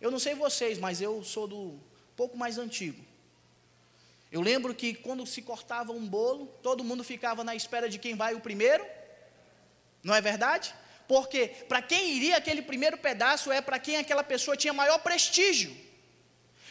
Eu 0.00 0.10
não 0.10 0.18
sei 0.18 0.34
vocês, 0.34 0.78
mas 0.78 1.00
eu 1.00 1.22
sou 1.22 1.46
do 1.46 1.80
pouco 2.16 2.36
mais 2.36 2.58
antigo. 2.58 3.04
Eu 4.30 4.40
lembro 4.40 4.74
que 4.74 4.94
quando 4.94 5.26
se 5.26 5.42
cortava 5.42 5.92
um 5.92 6.06
bolo, 6.06 6.46
todo 6.62 6.84
mundo 6.84 7.04
ficava 7.04 7.44
na 7.44 7.54
espera 7.54 7.88
de 7.88 7.98
quem 7.98 8.14
vai 8.14 8.34
o 8.34 8.40
primeiro. 8.40 8.84
Não 10.02 10.14
é 10.14 10.20
verdade? 10.20 10.74
Porque 11.06 11.48
para 11.68 11.82
quem 11.82 12.12
iria 12.16 12.36
aquele 12.36 12.62
primeiro 12.62 12.96
pedaço 12.96 13.52
é 13.52 13.60
para 13.60 13.78
quem 13.78 13.96
aquela 13.96 14.24
pessoa 14.24 14.56
tinha 14.56 14.72
maior 14.72 14.98
prestígio, 14.98 15.76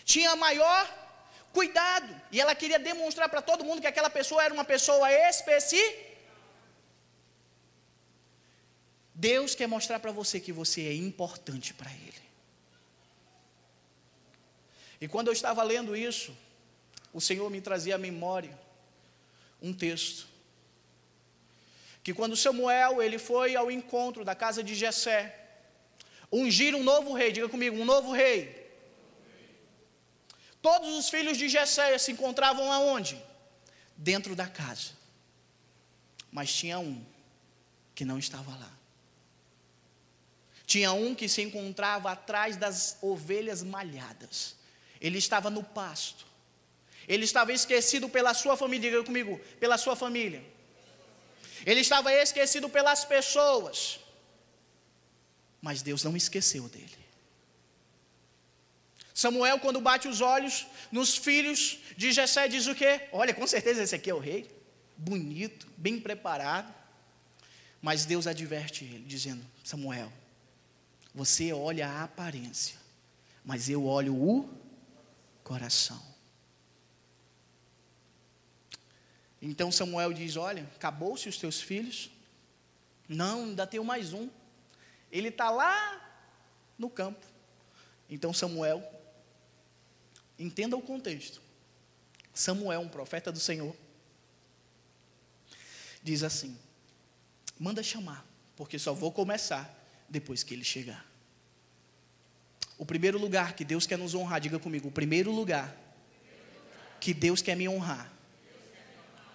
tinha 0.04 0.36
maior 0.36 0.90
cuidado, 1.54 2.10
e 2.32 2.40
ela 2.40 2.56
queria 2.56 2.80
demonstrar 2.80 3.28
para 3.30 3.42
todo 3.42 3.64
mundo 3.64 3.82
que 3.82 3.88
aquela 3.88 4.10
pessoa 4.10 4.44
era 4.44 4.54
uma 4.54 4.64
pessoa 4.64 5.12
específica 5.12 6.11
Deus 9.14 9.56
quer 9.56 9.68
mostrar 9.68 10.00
para 10.00 10.12
você 10.12 10.40
que 10.40 10.52
você 10.52 10.82
é 10.88 10.94
importante 10.94 11.74
para 11.74 11.92
Ele. 11.92 12.22
E 15.00 15.08
quando 15.08 15.28
eu 15.28 15.34
estava 15.34 15.64
lendo 15.64 15.96
isso, 15.96 16.36
o 17.12 17.20
Senhor 17.20 17.50
me 17.50 17.60
trazia 17.60 17.96
à 17.96 17.98
memória 17.98 18.58
um 19.62 19.74
texto. 19.74 20.28
Que 22.04 22.14
quando 22.14 22.36
Samuel 22.36 23.02
ele 23.02 23.20
foi 23.20 23.56
ao 23.56 23.70
encontro 23.70 24.26
da 24.26 24.34
casa 24.34 24.64
de 24.64 24.74
Jessé, 24.74 25.38
ungir 26.32 26.76
um 26.76 26.84
novo 26.84 27.14
rei, 27.14 27.32
diga 27.32 27.50
comigo, 27.50 27.78
um 27.78 27.86
novo 27.86 28.12
rei. 28.12 28.60
Todos 30.62 30.90
os 30.98 31.10
filhos 31.10 31.38
de 31.38 31.50
Jessé 31.50 31.98
se 31.98 32.12
encontravam 32.12 32.72
aonde? 32.72 33.22
Dentro 33.98 34.36
da 34.36 34.48
casa. 34.48 34.92
Mas 36.32 36.54
tinha 36.54 36.80
um 36.80 37.04
que 37.94 38.06
não 38.06 38.18
estava 38.18 38.52
lá. 38.56 38.81
Tinha 40.72 40.94
um 40.94 41.14
que 41.14 41.28
se 41.28 41.42
encontrava 41.42 42.10
atrás 42.10 42.56
das 42.56 42.98
ovelhas 43.02 43.62
malhadas. 43.62 44.56
Ele 45.02 45.18
estava 45.18 45.50
no 45.50 45.62
pasto. 45.62 46.26
Ele 47.06 47.26
estava 47.26 47.52
esquecido 47.52 48.08
pela 48.08 48.34
sua 48.34 48.56
família, 48.56 48.90
diga 48.90 49.04
comigo, 49.04 49.38
pela 49.60 49.78
sua 49.78 49.98
família. 49.98 50.42
Ele 51.66 51.82
estava 51.82 52.14
esquecido 52.14 52.70
pelas 52.70 53.04
pessoas. 53.04 54.00
Mas 55.62 55.82
Deus 55.82 56.06
não 56.06 56.16
esqueceu 56.16 56.70
dele. 56.70 57.06
Samuel, 59.14 59.60
quando 59.60 59.82
bate 59.82 60.08
os 60.08 60.22
olhos 60.22 60.66
nos 60.90 61.18
filhos 61.18 61.80
de 61.98 62.14
Jessé, 62.14 62.48
diz 62.48 62.66
o 62.68 62.74
quê? 62.74 63.10
Olha, 63.12 63.34
com 63.34 63.46
certeza 63.46 63.84
esse 63.84 63.94
aqui 63.94 64.10
é 64.10 64.14
o 64.14 64.20
rei. 64.20 64.50
Bonito, 64.96 65.68
bem 65.76 66.00
preparado. 66.00 66.74
Mas 67.82 68.06
Deus 68.06 68.26
adverte 68.26 68.86
ele, 68.86 69.04
dizendo: 69.06 69.46
Samuel, 69.66 70.21
você 71.14 71.52
olha 71.52 71.88
a 71.88 72.04
aparência, 72.04 72.78
mas 73.44 73.70
eu 73.70 73.86
olho 73.86 74.16
o 74.16 74.50
coração. 75.44 76.02
Então 79.42 79.72
Samuel 79.72 80.14
diz: 80.14 80.36
Olha, 80.36 80.64
acabou-se 80.76 81.28
os 81.28 81.38
teus 81.38 81.62
filhos? 81.62 82.10
Não, 83.08 83.44
ainda 83.44 83.68
tenho 83.68 83.84
mais 83.84 84.14
um. 84.14 84.30
Ele 85.12 85.28
está 85.28 85.50
lá 85.50 86.00
no 86.78 86.90
campo. 86.90 87.26
Então 88.10 88.34
Samuel, 88.34 88.82
entenda 90.40 90.78
o 90.78 90.82
contexto. 90.82 91.42
Samuel, 92.34 92.82
um 92.82 92.90
profeta 92.90 93.32
do 93.32 93.40
Senhor, 93.40 93.76
diz 96.02 96.24
assim: 96.24 96.58
manda 97.60 97.84
chamar, 97.84 98.26
porque 98.56 98.80
só 98.80 98.94
vou 98.94 99.12
começar 99.12 99.81
depois 100.12 100.44
que 100.44 100.54
ele 100.54 100.64
chegar. 100.64 101.06
O 102.78 102.86
primeiro 102.86 103.18
lugar 103.18 103.54
que 103.54 103.64
Deus 103.64 103.88
quer 103.88 103.98
nos 103.98 104.14
honrar, 104.14 104.42
diga 104.42 104.60
comigo, 104.60 104.90
o 104.90 104.92
primeiro 104.92 105.32
lugar 105.32 105.76
que 107.00 107.14
Deus 107.14 107.42
quer 107.42 107.56
me 107.56 107.68
honrar 107.68 108.12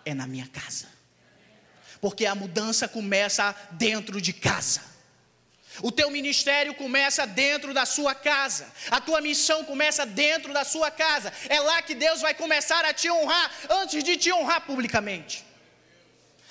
é 0.05 0.13
na 0.13 0.27
minha 0.27 0.47
casa. 0.47 0.87
Porque 2.01 2.27
a 2.27 2.35
mudança 2.35 2.87
começa 2.87 3.55
dentro 3.73 4.21
de 4.21 4.33
casa. 4.33 4.83
O 5.83 5.91
teu 5.91 6.11
ministério 6.11 6.75
começa 6.75 7.27
dentro 7.27 7.73
da 7.73 7.87
sua 7.87 8.15
casa. 8.15 8.71
A 8.91 9.01
tua 9.01 9.21
missão 9.21 9.65
começa 9.65 10.05
dentro 10.05 10.53
da 10.53 10.65
sua 10.65 10.91
casa. 10.91 11.33
É 11.49 11.59
lá 11.61 11.81
que 11.83 11.95
Deus 11.95 12.21
vai 12.21 12.35
começar 12.35 12.85
a 12.85 12.93
te 12.93 13.11
honrar 13.11 13.51
antes 13.71 14.05
de 14.05 14.17
te 14.17 14.33
honrar 14.33 14.63
publicamente. 14.63 15.45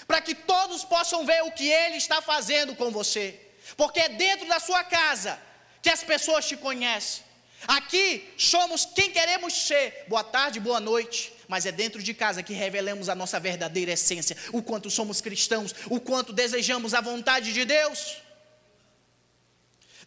Para 0.07 0.21
que 0.21 0.35
todos 0.35 0.83
possam 0.83 1.25
ver 1.25 1.43
o 1.43 1.51
que 1.51 1.67
ele 1.69 1.97
está 1.97 2.21
fazendo 2.21 2.75
com 2.75 2.91
você. 2.91 3.44
Porque 3.75 3.99
é 3.99 4.09
dentro 4.09 4.47
da 4.47 4.59
sua 4.59 4.83
casa 4.83 5.39
que 5.81 5.89
as 5.89 6.03
pessoas 6.03 6.47
te 6.47 6.57
conhecem. 6.57 7.23
Aqui 7.67 8.33
somos 8.37 8.85
quem 8.85 9.11
queremos 9.11 9.53
ser. 9.53 10.05
Boa 10.07 10.23
tarde, 10.23 10.59
boa 10.59 10.79
noite. 10.79 11.33
Mas 11.47 11.65
é 11.65 11.71
dentro 11.71 12.01
de 12.01 12.13
casa 12.13 12.43
que 12.43 12.53
revelamos 12.53 13.07
a 13.09 13.15
nossa 13.15 13.39
verdadeira 13.39 13.91
essência, 13.91 14.35
o 14.51 14.63
quanto 14.63 14.89
somos 14.89 15.21
cristãos, 15.21 15.75
o 15.89 15.99
quanto 15.99 16.33
desejamos 16.33 16.93
a 16.93 17.01
vontade 17.01 17.53
de 17.53 17.65
Deus. 17.65 18.17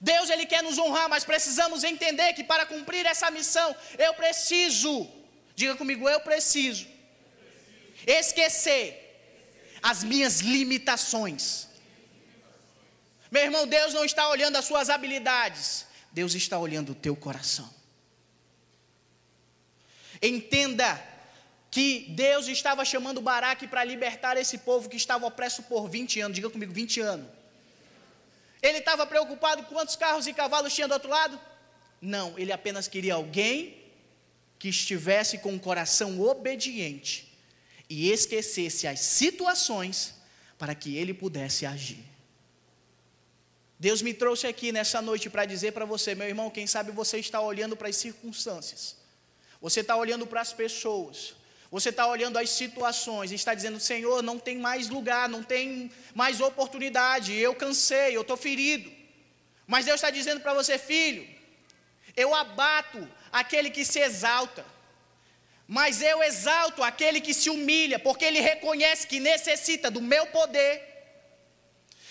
Deus 0.00 0.30
ele 0.30 0.46
quer 0.46 0.62
nos 0.62 0.78
honrar, 0.78 1.08
mas 1.08 1.24
precisamos 1.24 1.82
entender 1.84 2.32
que 2.32 2.44
para 2.44 2.66
cumprir 2.66 3.04
essa 3.06 3.30
missão, 3.30 3.74
eu 3.98 4.14
preciso, 4.14 5.08
diga 5.54 5.74
comigo, 5.76 6.08
eu 6.08 6.20
preciso 6.20 6.86
esquecer 8.06 9.04
as 9.82 10.02
minhas 10.04 10.40
limitações. 10.40 11.67
Meu 13.30 13.42
irmão, 13.42 13.66
Deus 13.66 13.92
não 13.92 14.04
está 14.04 14.28
olhando 14.28 14.56
as 14.56 14.64
suas 14.64 14.88
habilidades, 14.88 15.86
Deus 16.10 16.34
está 16.34 16.58
olhando 16.58 16.92
o 16.92 16.94
teu 16.94 17.14
coração. 17.14 17.68
Entenda 20.20 21.02
que 21.70 22.06
Deus 22.10 22.48
estava 22.48 22.84
chamando 22.84 23.20
Baraque 23.20 23.66
para 23.66 23.84
libertar 23.84 24.36
esse 24.36 24.58
povo 24.58 24.88
que 24.88 24.96
estava 24.96 25.26
opresso 25.26 25.62
por 25.64 25.88
20 25.88 26.20
anos. 26.20 26.34
Diga 26.34 26.50
comigo, 26.50 26.72
20 26.72 27.00
anos. 27.00 27.28
Ele 28.62 28.78
estava 28.78 29.06
preocupado 29.06 29.62
com 29.64 29.74
quantos 29.74 29.94
carros 29.94 30.26
e 30.26 30.32
cavalos 30.32 30.74
tinha 30.74 30.88
do 30.88 30.94
outro 30.94 31.10
lado? 31.10 31.38
Não, 32.00 32.36
ele 32.38 32.52
apenas 32.52 32.88
queria 32.88 33.14
alguém 33.14 33.76
que 34.58 34.68
estivesse 34.68 35.38
com 35.38 35.54
o 35.54 35.60
coração 35.60 36.20
obediente 36.20 37.32
e 37.88 38.10
esquecesse 38.10 38.86
as 38.86 39.00
situações 39.00 40.14
para 40.58 40.74
que 40.74 40.96
ele 40.96 41.14
pudesse 41.14 41.64
agir. 41.64 42.04
Deus 43.78 44.02
me 44.02 44.12
trouxe 44.12 44.46
aqui 44.46 44.72
nessa 44.72 45.00
noite 45.00 45.30
para 45.30 45.44
dizer 45.44 45.72
para 45.72 45.84
você, 45.84 46.14
meu 46.14 46.26
irmão, 46.26 46.50
quem 46.50 46.66
sabe 46.66 46.90
você 46.90 47.18
está 47.18 47.40
olhando 47.40 47.76
para 47.76 47.88
as 47.88 47.96
circunstâncias, 47.96 48.96
você 49.60 49.80
está 49.80 49.94
olhando 49.96 50.26
para 50.26 50.40
as 50.40 50.52
pessoas, 50.52 51.34
você 51.70 51.90
está 51.90 52.06
olhando 52.06 52.38
as 52.38 52.50
situações 52.50 53.30
e 53.30 53.36
está 53.36 53.54
dizendo: 53.54 53.78
Senhor, 53.78 54.22
não 54.22 54.38
tem 54.38 54.58
mais 54.58 54.88
lugar, 54.88 55.28
não 55.28 55.42
tem 55.42 55.92
mais 56.14 56.40
oportunidade, 56.40 57.34
eu 57.34 57.54
cansei, 57.54 58.16
eu 58.16 58.22
estou 58.22 58.36
ferido. 58.36 58.90
Mas 59.66 59.84
Deus 59.84 59.96
está 59.96 60.10
dizendo 60.10 60.40
para 60.40 60.54
você, 60.54 60.78
filho, 60.78 61.28
eu 62.16 62.34
abato 62.34 63.06
aquele 63.30 63.70
que 63.70 63.84
se 63.84 64.00
exalta, 64.00 64.64
mas 65.68 66.00
eu 66.00 66.22
exalto 66.22 66.82
aquele 66.82 67.20
que 67.20 67.34
se 67.34 67.50
humilha, 67.50 67.98
porque 67.98 68.24
ele 68.24 68.40
reconhece 68.40 69.06
que 69.06 69.20
necessita 69.20 69.90
do 69.90 70.00
meu 70.00 70.26
poder. 70.26 70.87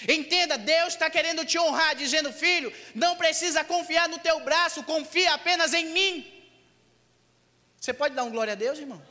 Entenda, 0.08 0.58
Deus 0.58 0.94
está 0.94 1.10
querendo 1.10 1.46
te 1.46 1.58
honrar, 1.58 1.96
dizendo, 1.96 2.32
filho, 2.32 2.72
não 2.94 3.16
precisa 3.16 3.64
confiar 3.64 4.08
no 4.10 4.20
teu 4.20 4.40
braço, 4.42 4.84
confia 4.84 5.34
apenas 5.34 5.74
em 5.74 5.88
mim. 5.88 6.34
Você 7.80 7.94
pode 7.94 8.14
dar 8.14 8.24
um 8.24 8.30
glória 8.30 8.54
a 8.54 8.56
Deus, 8.56 8.78
irmão? 8.78 9.02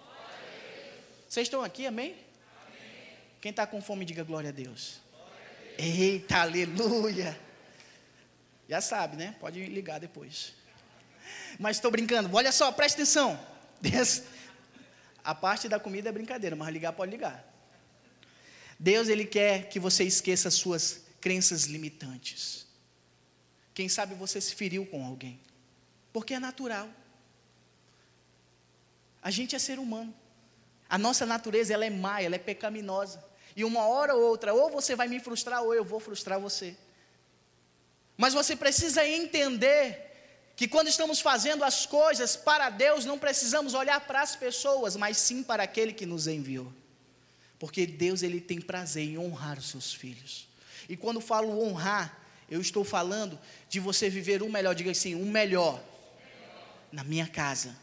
Vocês 1.29 1.47
estão 1.47 1.63
aqui, 1.63 1.87
amém? 1.87 2.13
amém. 2.13 3.19
Quem 3.41 3.51
está 3.51 3.67
com 3.67 3.81
fome, 3.81 4.05
diga 4.05 4.23
glória 4.23 4.51
a 4.51 4.53
Deus. 4.53 5.01
Glória 5.11 5.35
a 5.51 5.77
Deus. 5.77 5.99
Eita, 5.99 6.37
aleluia. 6.39 7.41
Já 8.69 8.81
sabe, 8.81 9.17
né? 9.17 9.35
Pode 9.41 9.65
ligar 9.67 9.99
depois. 9.99 10.53
Mas 11.59 11.79
estou 11.79 11.91
brincando. 11.91 12.35
Olha 12.35 12.53
só, 12.53 12.71
presta 12.71 13.03
atenção. 13.03 13.39
A 15.25 15.35
parte 15.35 15.69
da 15.69 15.81
comida 15.81 16.09
é 16.09 16.13
brincadeira, 16.13 16.55
mas 16.55 16.73
ligar 16.73 16.93
pode 16.93 17.11
ligar. 17.11 17.45
Deus 18.79 19.09
ele 19.09 19.25
quer 19.25 19.69
que 19.69 19.79
você 19.79 20.05
esqueça 20.05 20.51
suas 20.51 21.03
crenças 21.21 21.65
limitantes. 21.65 22.67
Quem 23.75 23.89
sabe 23.89 24.15
você 24.15 24.41
se 24.41 24.55
feriu 24.55 24.87
com 24.87 25.05
alguém, 25.05 25.41
porque 26.13 26.35
é 26.35 26.39
natural. 26.39 26.89
A 29.23 29.31
gente 29.31 29.57
é 29.57 29.59
ser 29.59 29.79
humano. 29.79 30.15
A 30.89 30.97
nossa 30.97 31.27
natureza 31.27 31.75
ela 31.75 31.85
é 31.85 31.91
má, 31.91 32.23
ela 32.23 32.37
é 32.37 32.39
pecaminosa. 32.39 33.23
E 33.57 33.65
uma 33.65 33.87
hora 33.87 34.15
ou 34.15 34.23
outra, 34.23 34.55
ou 34.55 34.71
você 34.71 34.95
vai 34.95 35.09
me 35.09 35.19
frustrar, 35.19 35.63
ou 35.63 35.75
eu 35.75 35.85
vou 35.85 35.99
frustrar 35.99 36.39
você. 36.39 36.77
Mas 38.17 38.35
você 38.35 38.55
precisa 38.55 39.07
entender 39.07 40.07
que 40.55 40.67
quando 40.67 40.89
estamos 40.89 41.21
fazendo 41.21 41.65
as 41.65 41.85
coisas 41.85 42.37
para 42.37 42.71
Deus, 42.71 43.05
não 43.05 43.19
precisamos 43.19 43.75
olhar 43.75 44.01
para 44.07 44.23
as 44.23 44.35
pessoas, 44.37 44.97
mas 44.97 45.19
sim 45.19 45.43
para 45.43 45.63
aquele 45.63 45.93
que 45.93 46.07
nos 46.07 46.27
enviou. 46.27 46.73
Porque 47.59 47.87
Deus 47.87 48.23
ele 48.23 48.41
tem 48.41 48.61
prazer 48.61 49.05
em 49.05 49.19
honrar 49.19 49.59
os 49.59 49.71
seus 49.71 49.93
filhos. 49.93 50.47
E 50.89 50.97
quando 50.97 51.21
falo 51.21 51.63
honrar, 51.63 52.19
eu 52.51 52.61
estou 52.61 52.85
falando 52.85 53.39
de 53.69 53.81
você 53.81 54.09
viver 54.09 54.43
o 54.43 54.49
melhor, 54.49 54.75
diga 54.75 54.91
assim, 54.91 55.15
o 55.15 55.25
melhor 55.25 55.83
na 56.93 57.03
minha 57.03 57.27
casa. 57.27 57.77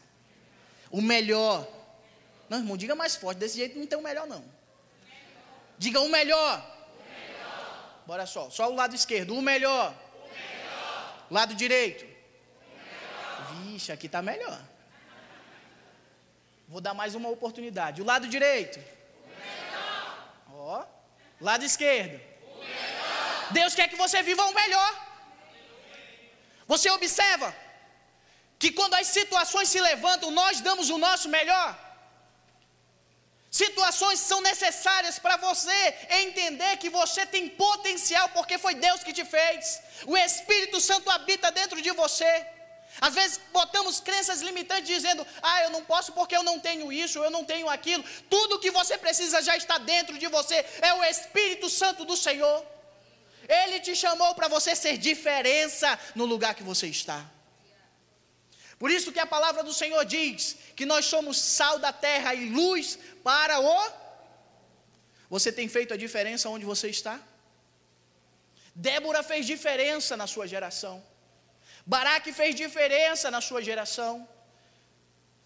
O 0.90 1.02
melhor 1.02 1.68
não, 2.48 2.58
irmão, 2.58 2.76
diga 2.76 2.94
mais 2.94 3.16
forte. 3.16 3.38
Desse 3.38 3.56
jeito 3.56 3.78
não 3.78 3.86
tem 3.86 3.98
o 3.98 4.02
melhor, 4.02 4.26
não. 4.26 4.44
Diga 5.78 6.00
o 6.00 6.08
melhor. 6.08 6.64
Bora 8.06 8.26
só. 8.26 8.50
Só 8.50 8.70
o 8.70 8.74
lado 8.74 8.94
esquerdo. 8.94 9.34
O 9.34 9.42
melhor. 9.42 9.94
Lado 11.30 11.54
direito. 11.54 12.04
Vixe, 13.64 13.90
aqui 13.90 14.06
está 14.06 14.20
melhor. 14.20 14.60
Vou 16.68 16.80
dar 16.80 16.94
mais 16.94 17.14
uma 17.14 17.28
oportunidade. 17.28 18.02
O 18.02 18.04
lado 18.04 18.28
direito. 18.28 18.78
Lado 21.40 21.64
esquerdo. 21.64 22.20
Deus 23.50 23.74
quer 23.74 23.88
que 23.88 23.96
você 23.96 24.22
viva 24.22 24.44
o 24.44 24.54
melhor. 24.54 24.92
Você 26.66 26.90
observa 26.90 27.54
que 28.58 28.70
quando 28.72 28.94
as 28.94 29.06
situações 29.08 29.68
se 29.68 29.80
levantam, 29.80 30.30
nós 30.30 30.60
damos 30.60 30.88
o 30.90 30.98
nosso 30.98 31.28
melhor. 31.28 31.78
Situações 33.50 34.18
são 34.18 34.40
necessárias 34.40 35.18
para 35.18 35.36
você 35.36 35.94
entender 36.10 36.76
que 36.78 36.90
você 36.90 37.24
tem 37.24 37.48
potencial, 37.48 38.28
porque 38.30 38.58
foi 38.58 38.74
Deus 38.74 39.04
que 39.04 39.12
te 39.12 39.24
fez. 39.24 39.80
O 40.06 40.16
Espírito 40.16 40.80
Santo 40.80 41.08
habita 41.10 41.52
dentro 41.52 41.80
de 41.80 41.92
você. 41.92 42.53
Às 43.00 43.14
vezes 43.14 43.40
botamos 43.52 44.00
crenças 44.00 44.40
limitantes 44.40 44.86
dizendo: 44.86 45.26
"Ah, 45.42 45.62
eu 45.64 45.70
não 45.70 45.84
posso 45.84 46.12
porque 46.12 46.36
eu 46.36 46.42
não 46.42 46.58
tenho 46.60 46.92
isso, 46.92 47.18
eu 47.18 47.30
não 47.30 47.44
tenho 47.44 47.68
aquilo". 47.68 48.04
Tudo 48.30 48.58
que 48.58 48.70
você 48.70 48.96
precisa 48.96 49.42
já 49.42 49.56
está 49.56 49.78
dentro 49.78 50.18
de 50.18 50.28
você. 50.28 50.64
É 50.80 50.94
o 50.94 51.04
Espírito 51.04 51.68
Santo 51.68 52.04
do 52.04 52.16
Senhor. 52.16 52.64
Ele 53.48 53.80
te 53.80 53.94
chamou 53.94 54.34
para 54.34 54.48
você 54.48 54.74
ser 54.74 54.96
diferença 54.96 55.98
no 56.14 56.24
lugar 56.24 56.54
que 56.54 56.62
você 56.62 56.86
está. 56.86 57.24
Por 58.78 58.90
isso 58.90 59.12
que 59.12 59.20
a 59.20 59.26
palavra 59.26 59.62
do 59.62 59.72
Senhor 59.72 60.04
diz 60.04 60.56
que 60.76 60.84
nós 60.84 61.04
somos 61.06 61.36
sal 61.38 61.78
da 61.78 61.92
terra 61.92 62.34
e 62.34 62.48
luz 62.48 62.98
para 63.22 63.60
o. 63.60 63.92
Você 65.28 65.50
tem 65.52 65.68
feito 65.68 65.94
a 65.94 65.96
diferença 65.96 66.48
onde 66.48 66.64
você 66.64 66.88
está? 66.88 67.20
Débora 68.74 69.22
fez 69.22 69.46
diferença 69.46 70.16
na 70.16 70.26
sua 70.26 70.46
geração. 70.46 71.02
Baraque 71.86 72.32
fez 72.32 72.54
diferença 72.54 73.30
na 73.30 73.40
sua 73.40 73.62
geração. 73.62 74.26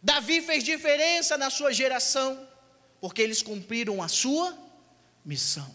Davi 0.01 0.41
fez 0.41 0.63
diferença 0.63 1.37
na 1.37 1.51
sua 1.51 1.73
geração, 1.73 2.49
porque 3.01 3.21
eles 3.21 3.43
cumpriram 3.43 4.01
a 4.01 4.09
sua 4.09 4.57
missão. 5.25 5.75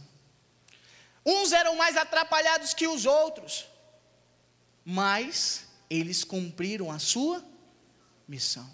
Uns 1.26 1.52
eram 1.52 1.76
mais 1.76 1.98
atrapalhados 1.98 2.74
que 2.74 2.88
os 2.88 3.06
outros, 3.06 3.66
mas 4.86 5.68
eles 5.90 6.24
cumpriram 6.24 6.90
a 6.92 7.00
sua 7.00 7.44
missão. 8.28 8.70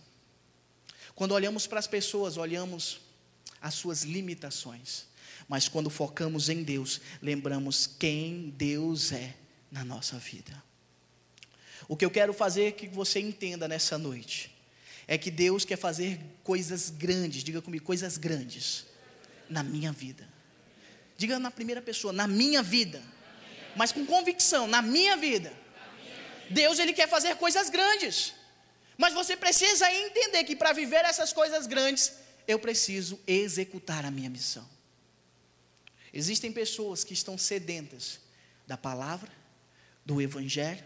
Quando 1.16 1.34
olhamos 1.34 1.68
para 1.68 1.80
as 1.80 1.88
pessoas, 1.88 2.38
olhamos 2.38 3.02
as 3.60 3.74
suas 3.74 4.04
limitações, 4.04 5.06
mas 5.48 5.68
quando 5.68 5.90
focamos 5.90 6.48
em 6.50 6.64
Deus, 6.64 7.02
lembramos 7.22 7.88
quem 7.88 8.52
Deus 8.52 9.12
é 9.12 9.36
na 9.72 9.84
nossa 9.84 10.18
vida. 10.18 10.69
O 11.90 11.98
que 11.98 12.06
eu 12.06 12.12
quero 12.12 12.32
fazer 12.34 12.74
que 12.74 12.88
você 12.88 13.20
entenda 13.20 13.68
nessa 13.68 13.98
noite 13.98 14.56
é 15.08 15.18
que 15.18 15.32
Deus 15.32 15.66
quer 15.66 15.76
fazer 15.76 16.20
coisas 16.44 16.92
grandes, 16.92 17.44
diga 17.44 17.64
comigo, 17.64 17.84
coisas 17.84 18.16
grandes 18.16 18.86
na 19.50 19.64
minha 19.64 19.92
vida. 19.92 20.30
Diga 21.18 21.40
na 21.40 21.50
primeira 21.50 21.82
pessoa, 21.82 22.14
na 22.14 22.28
minha 22.28 22.62
vida. 22.62 23.02
Mas 23.76 23.92
com 23.92 24.06
convicção, 24.06 24.68
na 24.68 24.84
minha 24.84 25.18
vida. 25.18 25.52
Deus 26.48 26.78
ele 26.78 26.94
quer 26.94 27.10
fazer 27.10 27.36
coisas 27.38 27.72
grandes. 27.72 28.36
Mas 28.96 29.12
você 29.12 29.36
precisa 29.36 29.92
entender 29.92 30.44
que 30.44 30.56
para 30.56 30.74
viver 30.74 31.04
essas 31.06 31.34
coisas 31.34 31.66
grandes, 31.66 32.14
eu 32.48 32.60
preciso 32.60 33.20
executar 33.26 34.06
a 34.06 34.12
minha 34.12 34.30
missão. 34.30 34.70
Existem 36.14 36.52
pessoas 36.52 37.04
que 37.04 37.16
estão 37.16 37.36
sedentas 37.36 38.20
da 38.68 38.78
palavra, 38.78 39.32
do 40.06 40.22
evangelho, 40.22 40.84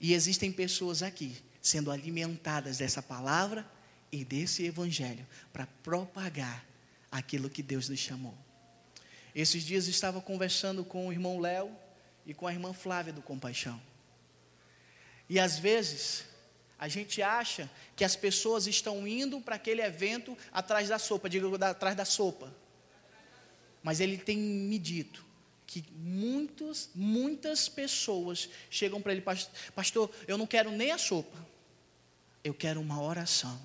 e 0.00 0.14
existem 0.14 0.52
pessoas 0.52 1.02
aqui 1.02 1.36
sendo 1.60 1.90
alimentadas 1.90 2.78
dessa 2.78 3.02
palavra 3.02 3.68
e 4.10 4.24
desse 4.24 4.64
evangelho 4.64 5.26
para 5.52 5.66
propagar 5.82 6.64
aquilo 7.10 7.50
que 7.50 7.62
Deus 7.62 7.88
nos 7.88 7.98
chamou. 7.98 8.36
Esses 9.34 9.64
dias 9.64 9.86
estava 9.86 10.20
conversando 10.20 10.84
com 10.84 11.08
o 11.08 11.12
irmão 11.12 11.38
Léo 11.38 11.70
e 12.24 12.32
com 12.32 12.46
a 12.46 12.52
irmã 12.52 12.72
Flávia 12.72 13.12
do 13.12 13.22
Compaixão. 13.22 13.80
E 15.28 15.38
às 15.38 15.58
vezes, 15.58 16.24
a 16.78 16.88
gente 16.88 17.20
acha 17.20 17.68
que 17.94 18.04
as 18.04 18.16
pessoas 18.16 18.66
estão 18.66 19.06
indo 19.06 19.40
para 19.40 19.56
aquele 19.56 19.82
evento 19.82 20.36
atrás 20.52 20.88
da 20.88 20.98
sopa, 20.98 21.28
diga 21.28 21.46
atrás 21.68 21.96
da 21.96 22.04
sopa. 22.04 22.54
Mas 23.82 24.00
ele 24.00 24.16
tem 24.16 24.38
me 24.38 24.78
dito 24.78 25.27
que 25.68 25.84
muitos, 25.92 26.88
muitas 26.94 27.68
pessoas 27.68 28.48
chegam 28.70 29.02
para 29.02 29.12
ele, 29.12 29.22
pastor, 29.74 30.10
eu 30.26 30.38
não 30.38 30.46
quero 30.46 30.72
nem 30.72 30.92
a 30.92 30.96
sopa, 30.96 31.36
eu 32.42 32.54
quero 32.54 32.80
uma 32.80 33.02
oração. 33.02 33.60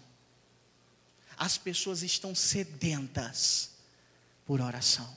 As 1.38 1.58
pessoas 1.58 2.04
estão 2.04 2.36
sedentas 2.36 3.72
por 4.46 4.60
oração. 4.60 5.10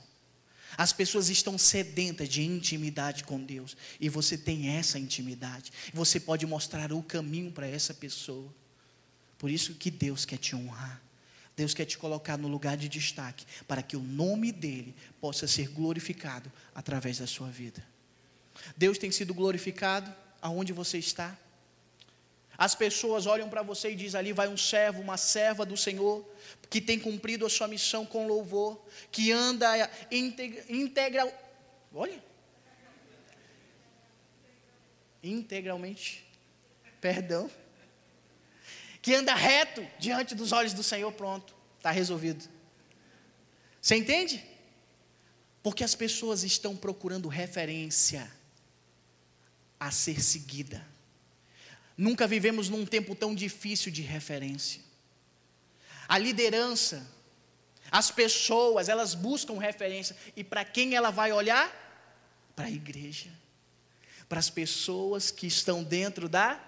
As 0.78 0.92
pessoas 0.92 1.28
estão 1.28 1.58
sedentas 1.58 2.28
de 2.28 2.42
intimidade 2.42 3.24
com 3.24 3.42
Deus. 3.42 3.76
E 4.00 4.08
você 4.08 4.38
tem 4.38 4.68
essa 4.68 4.96
intimidade. 4.96 5.72
Você 5.92 6.20
pode 6.20 6.46
mostrar 6.46 6.92
o 6.92 7.02
caminho 7.02 7.50
para 7.50 7.66
essa 7.66 7.92
pessoa. 7.92 8.54
Por 9.38 9.50
isso 9.50 9.74
que 9.74 9.90
Deus 9.90 10.24
quer 10.24 10.38
te 10.38 10.54
honrar. 10.54 11.02
Deus 11.56 11.72
quer 11.72 11.86
te 11.86 11.96
colocar 11.96 12.36
no 12.36 12.48
lugar 12.48 12.76
de 12.76 12.88
destaque. 12.88 13.46
Para 13.66 13.82
que 13.82 13.96
o 13.96 14.00
nome 14.00 14.52
dEle 14.52 14.94
possa 15.20 15.48
ser 15.48 15.68
glorificado 15.68 16.52
através 16.74 17.18
da 17.18 17.26
sua 17.26 17.48
vida. 17.48 17.82
Deus 18.76 18.98
tem 18.98 19.10
sido 19.10 19.32
glorificado 19.32 20.14
aonde 20.40 20.72
você 20.72 20.98
está. 20.98 21.36
As 22.58 22.74
pessoas 22.74 23.26
olham 23.26 23.48
para 23.48 23.62
você 23.62 23.90
e 23.90 23.94
dizem: 23.94 24.18
ali 24.18 24.32
vai 24.32 24.48
um 24.48 24.56
servo, 24.56 25.00
uma 25.00 25.16
serva 25.16 25.64
do 25.64 25.76
Senhor, 25.76 26.26
que 26.68 26.80
tem 26.80 26.98
cumprido 26.98 27.44
a 27.44 27.50
sua 27.50 27.68
missão 27.68 28.04
com 28.04 28.26
louvor, 28.26 28.82
que 29.10 29.32
anda 29.32 29.90
integral. 30.10 31.32
Olha. 31.94 32.22
Integralmente. 35.22 36.24
Perdão. 37.00 37.50
Que 39.06 39.14
anda 39.14 39.36
reto 39.36 39.86
diante 40.00 40.34
dos 40.34 40.50
olhos 40.50 40.72
do 40.72 40.82
Senhor, 40.82 41.12
pronto. 41.12 41.54
Está 41.76 41.92
resolvido. 41.92 42.44
Você 43.80 43.94
entende? 43.94 44.44
Porque 45.62 45.84
as 45.84 45.94
pessoas 45.94 46.42
estão 46.42 46.76
procurando 46.76 47.28
referência 47.28 48.28
a 49.78 49.92
ser 49.92 50.20
seguida. 50.20 50.84
Nunca 51.96 52.26
vivemos 52.26 52.68
num 52.68 52.84
tempo 52.84 53.14
tão 53.14 53.32
difícil 53.32 53.92
de 53.92 54.02
referência. 54.02 54.80
A 56.08 56.18
liderança, 56.18 57.08
as 57.92 58.10
pessoas, 58.10 58.88
elas 58.88 59.14
buscam 59.14 59.56
referência. 59.56 60.16
E 60.34 60.42
para 60.42 60.64
quem 60.64 60.96
ela 60.96 61.10
vai 61.10 61.30
olhar? 61.30 61.70
Para 62.56 62.64
a 62.66 62.72
igreja. 62.72 63.30
Para 64.28 64.40
as 64.40 64.50
pessoas 64.50 65.30
que 65.30 65.46
estão 65.46 65.84
dentro 65.84 66.28
da. 66.28 66.60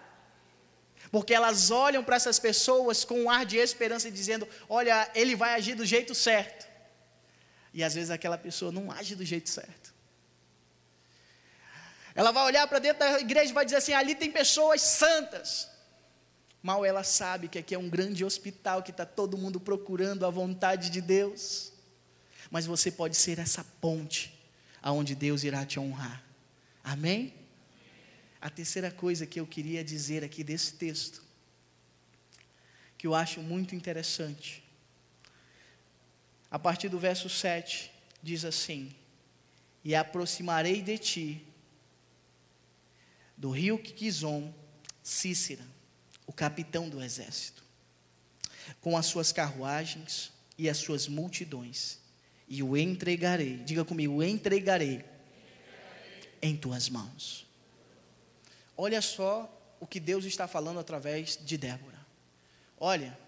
Porque 1.10 1.32
elas 1.32 1.70
olham 1.70 2.04
para 2.04 2.16
essas 2.16 2.38
pessoas 2.38 3.04
com 3.04 3.22
um 3.22 3.30
ar 3.30 3.46
de 3.46 3.56
esperança, 3.56 4.10
dizendo: 4.10 4.46
Olha, 4.68 5.10
ele 5.14 5.34
vai 5.34 5.54
agir 5.54 5.74
do 5.74 5.86
jeito 5.86 6.14
certo. 6.14 6.66
E 7.72 7.82
às 7.82 7.94
vezes 7.94 8.10
aquela 8.10 8.36
pessoa 8.36 8.72
não 8.72 8.90
age 8.90 9.14
do 9.14 9.24
jeito 9.24 9.48
certo. 9.48 9.94
Ela 12.14 12.32
vai 12.32 12.44
olhar 12.44 12.66
para 12.66 12.80
dentro 12.80 12.98
da 12.98 13.20
igreja 13.20 13.50
e 13.50 13.54
vai 13.54 13.64
dizer 13.64 13.76
assim: 13.76 13.92
ali 13.92 14.14
tem 14.14 14.30
pessoas 14.30 14.82
santas. 14.82 15.68
Mal 16.60 16.84
ela 16.84 17.04
sabe 17.04 17.46
que 17.46 17.58
aqui 17.58 17.74
é 17.74 17.78
um 17.78 17.88
grande 17.88 18.24
hospital 18.24 18.82
que 18.82 18.90
está 18.90 19.06
todo 19.06 19.38
mundo 19.38 19.60
procurando 19.60 20.26
a 20.26 20.30
vontade 20.30 20.90
de 20.90 21.00
Deus. 21.00 21.72
Mas 22.50 22.66
você 22.66 22.90
pode 22.90 23.16
ser 23.16 23.38
essa 23.38 23.64
ponte 23.80 24.36
aonde 24.82 25.14
Deus 25.14 25.44
irá 25.44 25.64
te 25.64 25.78
honrar. 25.78 26.22
Amém? 26.82 27.37
A 28.40 28.48
terceira 28.48 28.90
coisa 28.90 29.26
que 29.26 29.40
eu 29.40 29.46
queria 29.46 29.82
dizer 29.82 30.22
aqui 30.22 30.44
desse 30.44 30.74
texto, 30.74 31.22
que 32.96 33.06
eu 33.06 33.14
acho 33.14 33.40
muito 33.40 33.74
interessante, 33.74 34.62
a 36.50 36.58
partir 36.58 36.88
do 36.88 36.98
verso 36.98 37.28
7, 37.28 37.90
diz 38.22 38.44
assim: 38.44 38.94
E 39.84 39.94
aproximarei 39.94 40.80
de 40.82 40.98
ti 40.98 41.44
do 43.36 43.50
rio 43.50 43.78
Kizom, 43.78 44.52
Cícera, 45.02 45.64
o 46.26 46.32
capitão 46.32 46.88
do 46.88 47.02
exército, 47.02 47.64
com 48.80 48.96
as 48.96 49.06
suas 49.06 49.32
carruagens 49.32 50.32
e 50.56 50.68
as 50.68 50.78
suas 50.78 51.08
multidões, 51.08 51.98
e 52.48 52.62
o 52.62 52.76
entregarei, 52.76 53.58
diga 53.58 53.84
comigo, 53.84 54.14
o 54.14 54.22
entregarei, 54.22 54.94
entregarei. 54.94 55.08
em 56.42 56.56
tuas 56.56 56.88
mãos. 56.88 57.47
Olha 58.80 59.02
só 59.02 59.52
o 59.80 59.86
que 59.86 59.98
Deus 59.98 60.24
está 60.24 60.46
falando 60.46 60.78
através 60.78 61.36
de 61.36 61.58
Débora. 61.58 61.98
Olha, 62.78 63.18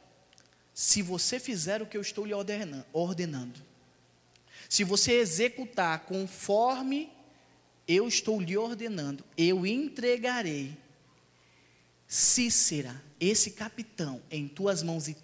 se 0.72 1.02
você 1.02 1.40
fizer 1.40 1.82
o 1.82 1.86
que 1.86 1.96
eu 1.96 2.00
estou 2.00 2.24
lhe 2.24 2.32
ordenando, 2.32 3.60
se 4.68 4.84
você 4.84 5.14
executar 5.14 6.06
conforme 6.06 7.12
eu 7.88 8.06
estou 8.06 8.40
lhe 8.40 8.56
ordenando, 8.56 9.24
eu 9.36 9.66
entregarei 9.66 10.78
Cícera, 12.06 13.00
esse 13.20 13.52
capitão, 13.52 14.20
em 14.30 14.48
tuas 14.48 14.82
mãos 14.82 15.06
e 15.06 15.16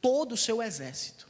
todo 0.00 0.32
o 0.32 0.36
seu 0.36 0.60
exército. 0.60 1.28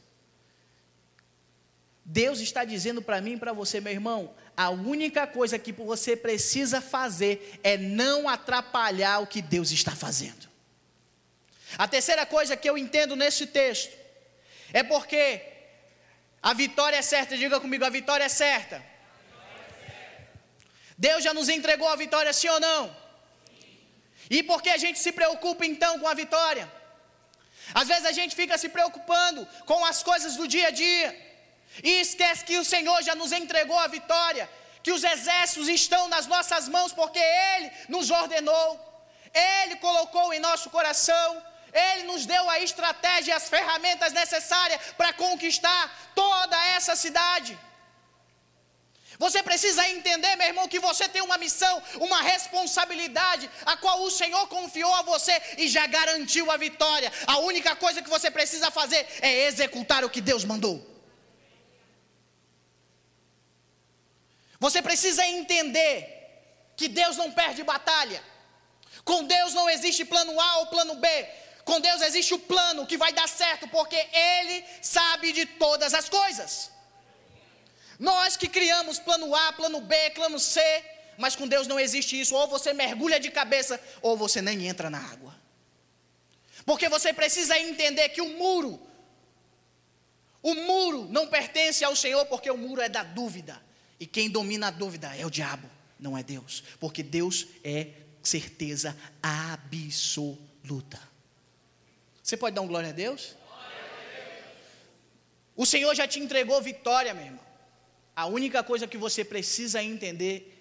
Deus 2.09 2.39
está 2.39 2.63
dizendo 2.63 3.01
para 3.01 3.19
mim 3.19 3.33
e 3.33 3.37
para 3.37 3.51
você, 3.51 3.81
meu 3.81 3.91
irmão, 3.91 4.33
a 4.55 4.69
única 4.69 5.27
coisa 5.27 5.59
que 5.59 5.73
você 5.73 6.15
precisa 6.15 6.79
fazer 6.79 7.59
é 7.61 7.75
não 7.75 8.29
atrapalhar 8.29 9.19
o 9.19 9.27
que 9.27 9.41
Deus 9.41 9.71
está 9.71 9.91
fazendo. 9.93 10.47
A 11.77 11.85
terceira 11.85 12.25
coisa 12.25 12.55
que 12.55 12.69
eu 12.69 12.77
entendo 12.77 13.13
nesse 13.17 13.45
texto 13.45 13.93
é 14.71 14.83
porque 14.83 15.41
a 16.41 16.53
vitória 16.53 16.95
é 16.95 17.01
certa, 17.01 17.35
diga 17.35 17.59
comigo, 17.59 17.83
a 17.83 17.89
vitória 17.89 18.23
é 18.23 18.29
certa. 18.29 18.81
Deus 20.97 21.21
já 21.21 21.33
nos 21.33 21.49
entregou 21.49 21.89
a 21.89 21.97
vitória, 21.97 22.31
sim 22.31 22.47
ou 22.47 22.61
não? 22.61 22.95
E 24.29 24.41
por 24.41 24.61
que 24.61 24.69
a 24.69 24.77
gente 24.77 24.97
se 24.97 25.11
preocupa 25.11 25.65
então 25.65 25.99
com 25.99 26.07
a 26.07 26.13
vitória? 26.13 26.71
Às 27.73 27.89
vezes 27.89 28.05
a 28.05 28.13
gente 28.13 28.33
fica 28.33 28.57
se 28.57 28.69
preocupando 28.69 29.45
com 29.65 29.83
as 29.83 30.01
coisas 30.01 30.37
do 30.37 30.47
dia 30.47 30.69
a 30.69 30.71
dia 30.71 31.26
e 31.83 32.01
esquece 32.01 32.45
que 32.45 32.57
o 32.57 32.65
Senhor 32.65 33.01
já 33.03 33.15
nos 33.15 33.31
entregou 33.31 33.77
a 33.77 33.87
vitória, 33.87 34.49
que 34.83 34.91
os 34.91 35.03
exércitos 35.03 35.67
estão 35.67 36.07
nas 36.07 36.27
nossas 36.27 36.67
mãos 36.67 36.93
porque 36.93 37.19
Ele 37.19 37.71
nos 37.89 38.09
ordenou, 38.09 38.79
Ele 39.33 39.75
colocou 39.77 40.33
em 40.33 40.39
nosso 40.39 40.69
coração, 40.69 41.43
Ele 41.73 42.03
nos 42.03 42.25
deu 42.25 42.49
a 42.49 42.59
estratégia 42.59 43.31
e 43.31 43.35
as 43.35 43.49
ferramentas 43.49 44.13
necessárias 44.13 44.81
para 44.97 45.13
conquistar 45.13 46.11
toda 46.15 46.57
essa 46.67 46.95
cidade. 46.95 47.57
Você 49.19 49.41
precisa 49.41 49.87
entender, 49.89 50.35
meu 50.35 50.47
irmão, 50.47 50.67
que 50.67 50.79
você 50.79 51.09
tem 51.09 51.21
uma 51.21 51.37
missão, 51.37 51.81
uma 51.95 52.21
responsabilidade, 52.21 53.49
a 53.65 53.75
qual 53.75 54.03
o 54.03 54.11
Senhor 54.11 54.47
confiou 54.47 54.93
a 54.93 55.01
você 55.01 55.41
e 55.57 55.67
já 55.67 55.87
garantiu 55.87 56.51
a 56.51 56.57
vitória. 56.57 57.11
A 57.25 57.39
única 57.39 57.75
coisa 57.75 58.01
que 58.01 58.09
você 58.09 58.29
precisa 58.29 58.69
fazer 58.69 59.07
é 59.21 59.47
executar 59.47 60.05
o 60.05 60.09
que 60.09 60.21
Deus 60.21 60.43
mandou. 60.45 60.96
Você 64.59 64.81
precisa 64.81 65.25
entender 65.25 65.95
que 66.75 66.87
Deus 66.87 67.17
não 67.17 67.31
perde 67.31 67.63
batalha. 67.63 68.23
Com 69.03 69.23
Deus 69.23 69.53
não 69.53 69.69
existe 69.69 70.03
plano 70.05 70.39
A 70.39 70.57
ou 70.59 70.67
plano 70.67 70.95
B. 70.95 71.07
Com 71.63 71.79
Deus 71.79 72.01
existe 72.01 72.33
o 72.33 72.39
plano 72.39 72.85
que 72.85 72.97
vai 72.97 73.11
dar 73.11 73.27
certo, 73.27 73.67
porque 73.67 73.95
Ele 74.13 74.63
sabe 74.81 75.31
de 75.31 75.45
todas 75.45 75.93
as 75.93 76.07
coisas. 76.07 76.71
Nós 77.99 78.37
que 78.37 78.47
criamos 78.47 78.99
plano 78.99 79.35
A, 79.35 79.53
plano 79.53 79.81
B, 79.81 79.95
plano 80.11 80.39
C, 80.39 80.61
mas 81.17 81.35
com 81.35 81.47
Deus 81.47 81.67
não 81.67 81.79
existe 81.79 82.19
isso. 82.19 82.35
Ou 82.35 82.47
você 82.47 82.73
mergulha 82.73 83.19
de 83.19 83.29
cabeça, 83.29 83.79
ou 84.01 84.15
você 84.15 84.41
nem 84.41 84.67
entra 84.67 84.89
na 84.89 84.99
água. 84.99 85.35
Porque 86.65 86.87
você 86.89 87.11
precisa 87.11 87.57
entender 87.57 88.09
que 88.09 88.21
o 88.21 88.37
muro, 88.37 88.79
o 90.43 90.53
muro 90.53 91.07
não 91.09 91.27
pertence 91.27 91.83
ao 91.83 91.95
Senhor, 91.95 92.25
porque 92.27 92.51
o 92.51 92.57
muro 92.57 92.81
é 92.81 92.89
da 92.89 93.03
dúvida. 93.03 93.61
E 93.99 94.05
quem 94.05 94.29
domina 94.29 94.67
a 94.67 94.71
dúvida 94.71 95.15
é 95.15 95.25
o 95.25 95.29
diabo, 95.29 95.69
não 95.99 96.17
é 96.17 96.23
Deus. 96.23 96.63
Porque 96.79 97.01
Deus 97.01 97.47
é 97.63 97.87
certeza 98.21 98.95
absoluta. 99.21 100.99
Você 102.21 102.35
pode 102.35 102.55
dar 102.55 102.61
um 102.61 102.67
glória 102.67 102.89
a 102.89 102.93
Deus? 102.93 103.35
Glória 103.47 103.77
a 103.77 104.35
Deus. 104.35 104.55
O 105.55 105.65
Senhor 105.65 105.95
já 105.95 106.07
te 106.07 106.19
entregou 106.19 106.61
vitória, 106.61 107.13
meu 107.13 107.25
irmão. 107.25 107.47
A 108.15 108.25
única 108.25 108.63
coisa 108.63 108.87
que 108.87 108.97
você 108.97 109.23
precisa 109.23 109.81
entender 109.81 110.53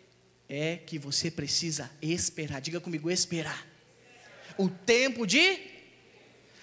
é 0.49 0.77
que 0.77 0.99
você 0.99 1.31
precisa 1.31 1.91
esperar. 2.01 2.61
Diga 2.61 2.81
comigo, 2.81 3.11
esperar. 3.11 3.67
O 4.57 4.69
tempo 4.69 5.27
de. 5.27 5.61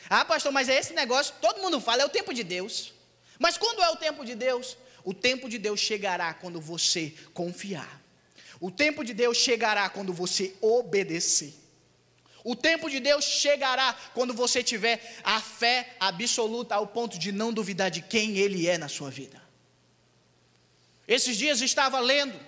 Ah, 0.09 0.23
pastor, 0.23 0.51
mas 0.51 0.69
é 0.69 0.77
esse 0.77 0.93
negócio, 0.93 1.33
todo 1.41 1.61
mundo 1.61 1.81
fala, 1.81 2.03
é 2.03 2.05
o 2.05 2.09
tempo 2.09 2.33
de 2.33 2.43
Deus. 2.43 2.93
Mas 3.39 3.57
quando 3.57 3.81
é 3.81 3.89
o 3.89 3.95
tempo 3.95 4.23
de 4.23 4.35
Deus? 4.35 4.77
O 5.03 5.13
tempo 5.13 5.49
de 5.49 5.57
Deus 5.57 5.79
chegará 5.79 6.33
quando 6.33 6.61
você 6.61 7.13
confiar. 7.33 8.01
O 8.59 8.71
tempo 8.71 9.03
de 9.03 9.13
Deus 9.13 9.37
chegará 9.37 9.89
quando 9.89 10.13
você 10.13 10.55
obedecer. 10.61 11.53
O 12.43 12.55
tempo 12.55 12.89
de 12.89 12.99
Deus 12.99 13.23
chegará 13.23 13.93
quando 14.13 14.33
você 14.33 14.61
tiver 14.61 15.01
a 15.23 15.39
fé 15.39 15.95
absoluta 15.99 16.75
ao 16.75 16.87
ponto 16.87 17.17
de 17.17 17.31
não 17.31 17.53
duvidar 17.53 17.89
de 17.89 18.01
quem 18.01 18.37
Ele 18.37 18.67
é 18.67 18.77
na 18.77 18.89
sua 18.89 19.09
vida. 19.09 19.41
Esses 21.07 21.37
dias 21.37 21.61
estava 21.61 21.99
lendo 21.99 22.39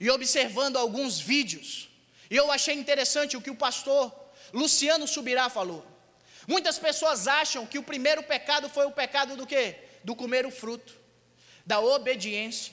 e 0.00 0.10
observando 0.10 0.76
alguns 0.76 1.20
vídeos, 1.20 1.88
e 2.30 2.36
eu 2.36 2.50
achei 2.50 2.74
interessante 2.74 3.36
o 3.36 3.40
que 3.40 3.50
o 3.50 3.56
pastor 3.56 4.12
Luciano 4.52 5.06
Subirá 5.06 5.48
falou. 5.48 5.84
Muitas 6.46 6.78
pessoas 6.78 7.26
acham 7.26 7.66
que 7.66 7.78
o 7.78 7.82
primeiro 7.82 8.22
pecado 8.22 8.68
foi 8.68 8.86
o 8.86 8.92
pecado 8.92 9.36
do 9.36 9.46
quê? 9.46 9.76
Do 10.02 10.14
comer 10.14 10.46
o 10.46 10.50
fruto, 10.50 10.94
da 11.64 11.80
obediência. 11.80 12.72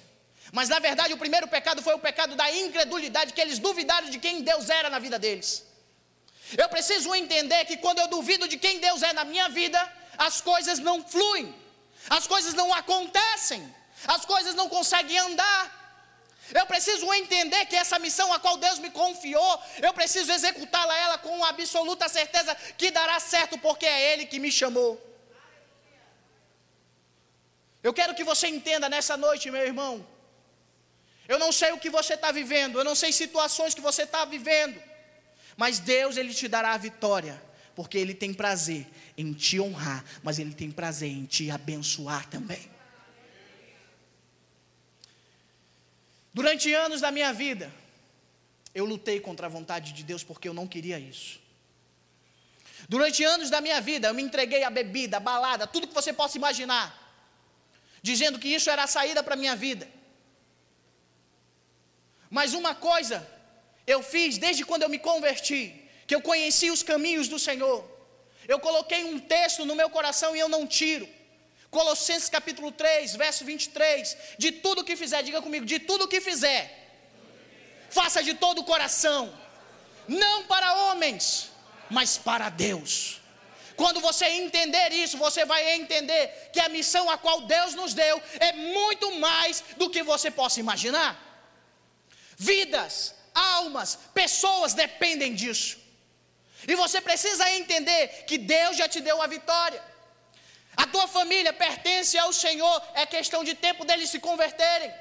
Mas 0.52 0.70
na 0.70 0.80
verdade 0.80 1.14
o 1.14 1.18
primeiro 1.18 1.48
pecado 1.48 1.82
foi 1.82 1.94
o 1.94 2.00
pecado 2.00 2.36
da 2.36 2.52
incredulidade, 2.52 3.34
que 3.34 3.42
eles 3.42 3.60
duvidaram 3.60 4.10
de 4.10 4.20
quem 4.20 4.42
Deus 4.42 4.70
era 4.70 4.90
na 4.90 5.00
vida 5.00 5.18
deles. 5.18 5.66
Eu 6.58 6.68
preciso 6.68 7.14
entender 7.16 7.66
que 7.66 7.78
quando 7.78 8.00
eu 8.00 8.08
duvido 8.08 8.48
de 8.48 8.58
quem 8.58 8.80
Deus 8.80 9.02
é 9.02 9.14
na 9.14 9.24
minha 9.24 9.48
vida, 9.50 9.80
as 10.18 10.42
coisas 10.42 10.80
não 10.80 11.04
fluem, 11.08 11.56
as 12.10 12.28
coisas 12.28 12.54
não 12.54 12.74
acontecem, 12.74 13.64
as 14.08 14.26
coisas 14.26 14.54
não 14.56 14.68
conseguem 14.68 15.18
andar. 15.18 15.80
Eu 16.54 16.66
preciso 16.66 17.12
entender 17.14 17.66
que 17.68 17.76
essa 17.76 17.98
missão 17.98 18.34
a 18.34 18.40
qual 18.40 18.58
Deus 18.58 18.78
me 18.80 18.90
confiou, 18.90 19.62
eu 19.82 19.94
preciso 19.94 20.32
executá-la 20.34 20.98
ela 20.98 21.18
com 21.18 21.46
absoluta 21.46 22.10
certeza 22.10 22.54
que 22.78 22.92
dará 22.92 23.20
certo, 23.22 23.58
porque 23.58 23.86
é 23.86 24.14
Ele 24.14 24.26
que 24.26 24.38
me 24.40 24.52
chamou. 24.52 25.11
Eu 27.84 27.94
quero 27.94 28.14
que 28.14 28.24
você 28.24 28.48
entenda 28.48 28.88
nessa 28.88 29.18
noite, 29.18 29.50
meu 29.50 29.66
irmão. 29.66 30.06
Eu 31.28 31.40
não 31.40 31.52
sei 31.52 31.72
o 31.72 31.80
que 31.80 31.90
você 31.90 32.14
está 32.14 32.32
vivendo, 32.32 32.78
eu 32.78 32.84
não 32.84 32.96
sei 32.96 33.12
situações 33.12 33.74
que 33.74 33.82
você 33.82 34.04
está 34.04 34.26
vivendo, 34.26 34.82
mas 35.56 35.80
Deus 35.80 36.18
ele 36.18 36.34
te 36.34 36.48
dará 36.48 36.74
a 36.74 36.78
vitória, 36.78 37.42
porque 37.76 37.98
Ele 37.98 38.14
tem 38.14 38.34
prazer 38.34 38.86
em 39.18 39.34
te 39.34 39.60
honrar, 39.60 40.04
mas 40.24 40.40
Ele 40.40 40.54
tem 40.54 40.70
prazer 40.70 41.10
em 41.10 41.26
te 41.26 41.50
abençoar 41.50 42.28
também. 42.30 42.70
Durante 46.34 46.74
anos 46.74 47.02
da 47.02 47.12
minha 47.12 47.34
vida, 47.34 47.72
eu 48.74 48.86
lutei 48.86 49.20
contra 49.20 49.48
a 49.48 49.50
vontade 49.50 49.94
de 49.94 50.04
Deus 50.04 50.24
porque 50.24 50.48
eu 50.48 50.54
não 50.54 50.68
queria 50.68 51.00
isso. 51.00 51.40
Durante 52.88 53.24
anos 53.24 53.50
da 53.50 53.62
minha 53.62 53.80
vida, 53.80 54.08
eu 54.08 54.14
me 54.14 54.22
entreguei 54.22 54.64
à 54.64 54.70
bebida, 54.70 55.18
à 55.18 55.20
balada, 55.20 55.68
tudo 55.68 55.88
que 55.88 55.94
você 55.94 56.12
possa 56.12 56.38
imaginar, 56.38 57.01
dizendo 58.02 58.40
que 58.40 58.48
isso 58.48 58.70
era 58.70 58.84
a 58.84 58.88
saída 58.88 59.22
para 59.24 59.36
a 59.36 59.38
minha 59.38 59.56
vida. 59.56 59.88
Mas 62.30 62.54
uma 62.54 62.74
coisa 62.74 63.28
eu 63.86 64.02
fiz 64.02 64.38
desde 64.38 64.66
quando 64.66 64.84
eu 64.84 64.90
me 64.90 65.00
converti, 65.00 65.62
que 66.08 66.16
eu 66.16 66.22
conheci 66.22 66.70
os 66.72 66.84
caminhos 66.84 67.28
do 67.28 67.40
Senhor. 67.40 67.80
Eu 68.48 68.60
coloquei 68.60 69.04
um 69.04 69.20
texto 69.20 69.66
no 69.66 69.76
meu 69.76 69.90
coração 69.90 70.36
e 70.36 70.40
eu 70.40 70.50
não 70.50 70.66
tiro. 70.66 71.08
Colossenses 71.70 72.30
capítulo 72.30 72.72
3, 72.72 73.16
verso 73.16 73.46
23. 73.46 74.18
De 74.38 74.52
tudo 74.52 74.84
que 74.84 74.96
fizer, 74.96 75.22
diga 75.24 75.42
comigo, 75.42 75.66
de 75.66 75.80
tudo 75.80 76.08
que 76.08 76.20
fizer, 76.20 76.64
faça 77.90 78.22
de 78.22 78.34
todo 78.34 78.60
o 78.60 78.64
coração, 78.64 79.34
não 80.08 80.44
para 80.46 80.74
homens, 80.74 81.50
mas 81.90 82.18
para 82.18 82.50
Deus. 82.50 83.21
Quando 83.82 84.00
você 84.00 84.26
entender 84.42 84.90
isso, 85.04 85.18
você 85.18 85.44
vai 85.52 85.62
entender 85.78 86.24
que 86.54 86.60
a 86.60 86.70
missão 86.70 87.10
a 87.10 87.18
qual 87.24 87.38
Deus 87.54 87.72
nos 87.80 87.94
deu 88.02 88.16
é 88.48 88.52
muito 88.54 89.08
mais 89.26 89.64
do 89.80 89.90
que 89.94 90.04
você 90.12 90.30
possa 90.40 90.60
imaginar. 90.64 91.12
Vidas, 92.52 93.16
almas, 93.34 93.98
pessoas 94.14 94.76
dependem 94.84 95.34
disso. 95.42 95.80
E 96.68 96.76
você 96.76 97.02
precisa 97.10 97.50
entender 97.60 98.04
que 98.28 98.38
Deus 98.38 98.78
já 98.82 98.88
te 98.88 99.02
deu 99.02 99.20
a 99.20 99.26
vitória. 99.36 99.82
A 100.84 100.86
tua 100.94 101.08
família 101.18 101.52
pertence 101.52 102.16
ao 102.20 102.32
Senhor, 102.32 102.78
é 102.94 103.04
questão 103.18 103.44
de 103.44 103.56
tempo 103.56 103.84
deles 103.84 104.12
se 104.12 104.20
converterem. 104.20 104.94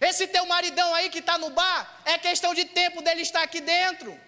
Esse 0.00 0.26
teu 0.26 0.44
maridão 0.46 0.92
aí 0.96 1.10
que 1.10 1.20
está 1.20 1.38
no 1.38 1.50
bar, 1.50 2.02
é 2.04 2.18
questão 2.18 2.52
de 2.58 2.64
tempo 2.64 3.00
dele 3.02 3.22
estar 3.22 3.44
aqui 3.44 3.60
dentro. 3.60 4.20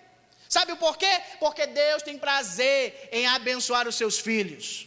Sabe 0.49 0.73
o 0.73 0.77
porquê? 0.77 1.11
Porque 1.39 1.67
Deus 1.67 2.03
tem 2.03 2.19
prazer 2.19 3.09
em 3.13 3.27
abençoar 3.27 3.87
os 3.89 3.97
seus 3.97 4.19
filhos. 4.19 4.87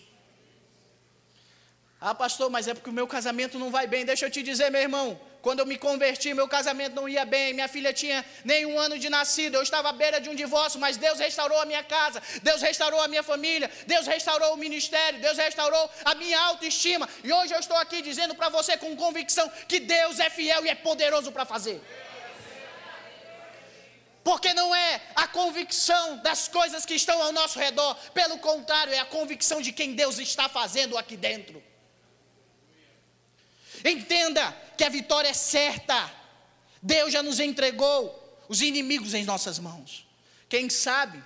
Ah, 2.01 2.15
pastor, 2.15 2.49
mas 2.49 2.67
é 2.67 2.73
porque 2.73 2.89
o 2.89 2.93
meu 2.93 3.07
casamento 3.07 3.59
não 3.59 3.69
vai 3.69 3.85
bem. 3.85 4.05
Deixa 4.05 4.25
eu 4.25 4.31
te 4.31 4.41
dizer, 4.41 4.71
meu 4.71 4.81
irmão, 4.81 5.19
quando 5.41 5.59
eu 5.59 5.65
me 5.65 5.77
converti, 5.77 6.33
meu 6.33 6.47
casamento 6.47 6.95
não 6.95 7.07
ia 7.07 7.25
bem, 7.25 7.53
minha 7.53 7.67
filha 7.67 7.91
tinha 7.93 8.25
nem 8.43 8.65
um 8.65 8.79
ano 8.79 8.97
de 8.97 9.09
nascido, 9.09 9.55
eu 9.55 9.61
estava 9.61 9.89
à 9.89 9.93
beira 9.93 10.19
de 10.19 10.29
um 10.29 10.35
divórcio, 10.35 10.79
mas 10.79 10.97
Deus 10.97 11.19
restaurou 11.19 11.59
a 11.61 11.65
minha 11.65 11.83
casa, 11.83 12.21
Deus 12.41 12.61
restaurou 12.61 13.01
a 13.01 13.07
minha 13.07 13.23
família, 13.23 13.69
Deus 13.85 14.05
restaurou 14.07 14.53
o 14.53 14.57
ministério, 14.57 15.19
Deus 15.19 15.37
restaurou 15.37 15.89
a 16.05 16.15
minha 16.15 16.39
autoestima. 16.39 17.07
E 17.23 17.31
hoje 17.31 17.53
eu 17.53 17.59
estou 17.59 17.77
aqui 17.77 18.01
dizendo 18.01 18.35
para 18.35 18.49
você 18.49 18.77
com 18.77 18.95
convicção 18.95 19.49
que 19.67 19.79
Deus 19.79 20.19
é 20.19 20.29
fiel 20.29 20.65
e 20.65 20.69
é 20.69 20.75
poderoso 20.75 21.31
para 21.31 21.45
fazer. 21.45 21.81
Porque 24.29 24.53
não 24.53 24.75
é 24.75 25.01
a 25.15 25.27
convicção 25.27 26.17
das 26.17 26.47
coisas 26.47 26.85
que 26.85 26.93
estão 26.93 27.19
ao 27.19 27.31
nosso 27.31 27.57
redor, 27.57 27.95
pelo 28.13 28.37
contrário, 28.37 28.93
é 28.93 28.99
a 28.99 29.05
convicção 29.05 29.59
de 29.59 29.71
quem 29.71 29.95
Deus 29.95 30.19
está 30.19 30.47
fazendo 30.47 30.99
aqui 30.99 31.17
dentro. 31.17 31.63
Entenda 33.83 34.51
que 34.77 34.83
a 34.83 34.89
vitória 34.89 35.29
é 35.29 35.33
certa. 35.33 36.13
Deus 36.79 37.11
já 37.11 37.23
nos 37.23 37.39
entregou 37.39 38.45
os 38.47 38.61
inimigos 38.61 39.15
em 39.15 39.25
nossas 39.25 39.57
mãos. 39.57 40.07
Quem 40.47 40.69
sabe, 40.69 41.23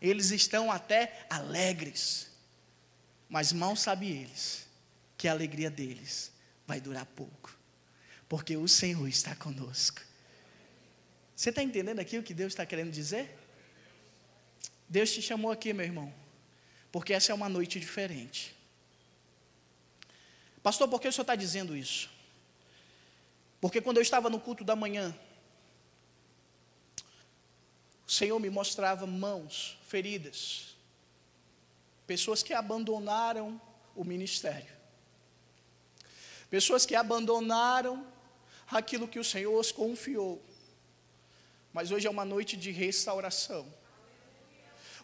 eles 0.00 0.30
estão 0.30 0.70
até 0.70 1.26
alegres. 1.28 2.30
Mas 3.28 3.52
mal 3.52 3.74
sabe 3.74 4.08
eles 4.08 4.68
que 5.18 5.26
a 5.26 5.32
alegria 5.32 5.68
deles 5.68 6.30
vai 6.64 6.80
durar 6.80 7.06
pouco. 7.06 7.58
Porque 8.28 8.56
o 8.56 8.68
Senhor 8.68 9.08
está 9.08 9.34
conosco. 9.34 10.05
Você 11.36 11.50
está 11.50 11.62
entendendo 11.62 12.00
aqui 12.00 12.16
o 12.16 12.22
que 12.22 12.32
Deus 12.32 12.54
está 12.54 12.64
querendo 12.64 12.90
dizer? 12.90 13.36
Deus 14.88 15.12
te 15.12 15.20
chamou 15.20 15.52
aqui, 15.52 15.72
meu 15.74 15.84
irmão, 15.84 16.12
porque 16.90 17.12
essa 17.12 17.30
é 17.30 17.34
uma 17.34 17.48
noite 17.48 17.78
diferente. 17.78 18.56
Pastor, 20.62 20.88
por 20.88 21.00
que 21.00 21.08
o 21.08 21.12
senhor 21.12 21.24
está 21.24 21.34
dizendo 21.34 21.76
isso? 21.76 22.08
Porque 23.60 23.80
quando 23.80 23.98
eu 23.98 24.02
estava 24.02 24.30
no 24.30 24.40
culto 24.40 24.64
da 24.64 24.74
manhã, 24.74 25.14
o 28.06 28.10
Senhor 28.10 28.38
me 28.38 28.48
mostrava 28.48 29.06
mãos 29.06 29.76
feridas, 29.86 30.76
pessoas 32.06 32.42
que 32.42 32.54
abandonaram 32.54 33.60
o 33.94 34.04
ministério, 34.04 34.72
pessoas 36.48 36.86
que 36.86 36.94
abandonaram 36.94 38.06
aquilo 38.70 39.08
que 39.08 39.18
o 39.18 39.24
Senhor 39.24 39.58
os 39.58 39.72
confiou. 39.72 40.42
Mas 41.76 41.90
hoje 41.94 42.06
é 42.06 42.12
uma 42.16 42.24
noite 42.24 42.54
de 42.64 42.70
restauração. 42.84 43.62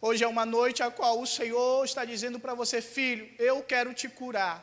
Hoje 0.07 0.21
é 0.27 0.29
uma 0.35 0.47
noite 0.47 0.83
a 0.83 0.91
qual 0.99 1.17
o 1.25 1.27
Senhor 1.27 1.85
está 1.89 2.03
dizendo 2.13 2.39
para 2.45 2.55
você, 2.61 2.79
filho, 2.95 3.25
eu 3.49 3.57
quero 3.73 3.91
te 4.01 4.09
curar. 4.21 4.57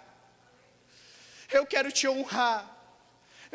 Eu 1.58 1.64
quero 1.74 1.92
te 1.98 2.08
honrar. 2.14 2.62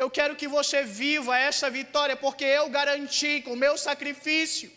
Eu 0.03 0.09
quero 0.17 0.37
que 0.39 0.47
você 0.47 0.79
viva 1.01 1.37
essa 1.37 1.69
vitória, 1.69 2.15
porque 2.15 2.45
eu 2.45 2.65
garanti 2.69 3.33
com 3.41 3.51
o 3.55 3.61
meu 3.65 3.75
sacrifício. 3.77 4.71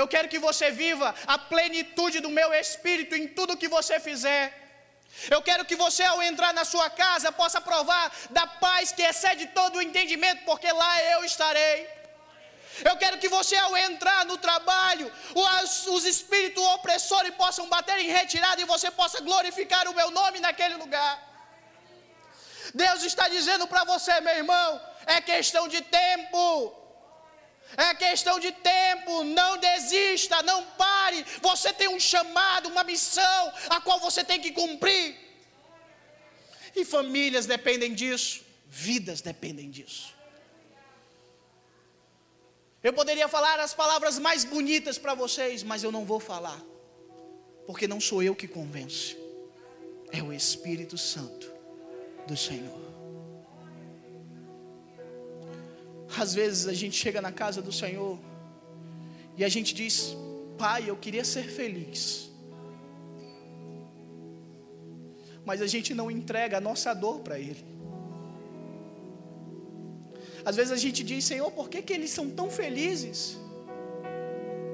Eu 0.00 0.08
quero 0.08 0.28
que 0.32 0.40
você 0.48 0.68
viva 0.82 1.14
a 1.34 1.38
plenitude 1.38 2.18
do 2.18 2.36
meu 2.40 2.52
espírito 2.52 3.14
em 3.14 3.28
tudo 3.28 3.60
que 3.62 3.74
você 3.78 4.00
fizer. 4.00 4.44
Eu 5.30 5.40
quero 5.40 5.64
que 5.64 5.76
você, 5.76 6.02
ao 6.02 6.22
entrar 6.22 6.52
na 6.52 6.64
sua 6.64 6.88
casa, 6.90 7.32
possa 7.32 7.60
provar 7.60 8.04
da 8.30 8.46
paz 8.46 8.92
que 8.92 9.02
excede 9.02 9.46
todo 9.58 9.76
o 9.76 9.82
entendimento, 9.82 10.44
porque 10.44 10.70
lá 10.70 10.92
eu 11.14 11.24
estarei. 11.24 11.95
Eu 12.84 12.96
quero 12.96 13.18
que 13.18 13.28
você, 13.28 13.56
ao 13.56 13.76
entrar 13.76 14.24
no 14.24 14.36
trabalho, 14.36 15.10
os, 15.34 15.86
os 15.86 16.04
espíritos 16.04 16.62
opressores 16.62 17.34
possam 17.34 17.68
bater 17.68 17.98
em 17.98 18.08
retirada 18.08 18.60
e 18.60 18.64
você 18.64 18.90
possa 18.90 19.20
glorificar 19.20 19.88
o 19.88 19.94
meu 19.94 20.10
nome 20.10 20.40
naquele 20.40 20.74
lugar. 20.74 21.22
Deus 22.74 23.02
está 23.02 23.28
dizendo 23.28 23.66
para 23.66 23.84
você, 23.84 24.20
meu 24.20 24.34
irmão, 24.34 24.80
é 25.06 25.20
questão 25.20 25.68
de 25.68 25.80
tempo. 25.80 26.74
É 27.76 27.94
questão 27.94 28.38
de 28.38 28.52
tempo, 28.52 29.24
não 29.24 29.58
desista, 29.58 30.42
não 30.42 30.64
pare. 30.82 31.24
Você 31.42 31.72
tem 31.72 31.88
um 31.88 31.98
chamado, 31.98 32.68
uma 32.68 32.84
missão, 32.84 33.52
a 33.68 33.80
qual 33.80 33.98
você 33.98 34.22
tem 34.22 34.40
que 34.40 34.52
cumprir. 34.52 35.16
E 36.74 36.84
famílias 36.84 37.46
dependem 37.46 37.92
disso, 37.94 38.44
vidas 38.66 39.20
dependem 39.20 39.70
disso. 39.70 40.15
Eu 42.86 42.92
poderia 42.92 43.26
falar 43.26 43.58
as 43.58 43.74
palavras 43.74 44.16
mais 44.16 44.44
bonitas 44.44 44.96
para 44.96 45.12
vocês, 45.12 45.64
mas 45.64 45.82
eu 45.82 45.90
não 45.90 46.04
vou 46.04 46.20
falar, 46.20 46.62
porque 47.66 47.88
não 47.88 48.00
sou 48.00 48.22
eu 48.22 48.32
que 48.32 48.46
convenço, 48.46 49.16
é 50.12 50.22
o 50.22 50.32
Espírito 50.32 50.96
Santo 50.96 51.50
do 52.28 52.36
Senhor. 52.36 52.86
Às 56.16 56.32
vezes 56.32 56.68
a 56.68 56.72
gente 56.72 56.96
chega 56.96 57.20
na 57.20 57.32
casa 57.32 57.60
do 57.60 57.72
Senhor 57.72 58.20
e 59.36 59.44
a 59.44 59.48
gente 59.48 59.74
diz: 59.74 60.16
Pai, 60.56 60.88
eu 60.88 60.96
queria 60.96 61.24
ser 61.24 61.50
feliz. 61.50 62.30
Mas 65.44 65.60
a 65.60 65.66
gente 65.66 65.92
não 65.92 66.08
entrega 66.08 66.58
a 66.58 66.60
nossa 66.60 66.94
dor 66.94 67.18
para 67.18 67.36
Ele. 67.36 67.75
Às 70.48 70.54
vezes 70.54 70.70
a 70.70 70.76
gente 70.76 71.02
diz, 71.02 71.24
Senhor, 71.24 71.50
por 71.50 71.68
que, 71.68 71.82
que 71.82 71.92
eles 71.92 72.10
são 72.10 72.30
tão 72.30 72.48
felizes? 72.48 73.36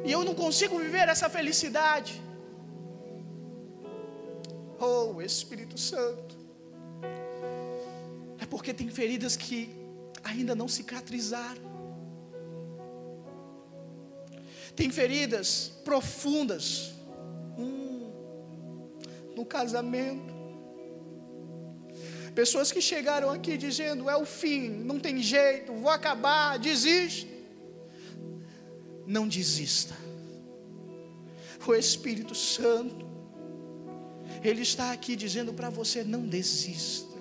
E 0.05 0.13
eu 0.13 0.23
não 0.23 0.35
consigo 0.35 0.79
viver 0.79 1.09
essa 1.09 1.31
felicidade. 1.31 2.21
Oh, 4.79 5.23
Espírito 5.23 5.79
Santo. 5.81 6.37
É 8.39 8.45
porque 8.45 8.75
tem 8.75 8.91
feridas 8.91 9.35
que 9.35 9.75
ainda 10.23 10.55
não 10.55 10.69
cicatrizaram. 10.69 11.63
Tem 14.77 14.91
feridas 14.91 15.73
profundas 15.87 16.93
hum, 17.57 18.11
no 19.35 19.47
casamento. 19.47 20.42
Pessoas 22.35 22.73
que 22.73 22.81
chegaram 22.81 23.31
aqui 23.31 23.57
dizendo: 23.57 24.09
é 24.09 24.17
o 24.17 24.25
fim, 24.25 24.69
não 24.69 24.99
tem 24.99 25.23
jeito, 25.23 25.73
vou 25.75 25.91
acabar, 25.91 26.59
desisto. 26.59 27.31
Não 29.07 29.29
desista. 29.29 29.95
O 31.67 31.75
Espírito 31.75 32.35
Santo, 32.35 33.07
Ele 34.43 34.63
está 34.63 34.93
aqui 34.93 35.15
dizendo 35.15 35.53
para 35.53 35.69
você: 35.69 36.03
não 36.03 36.27
desista. 36.27 37.13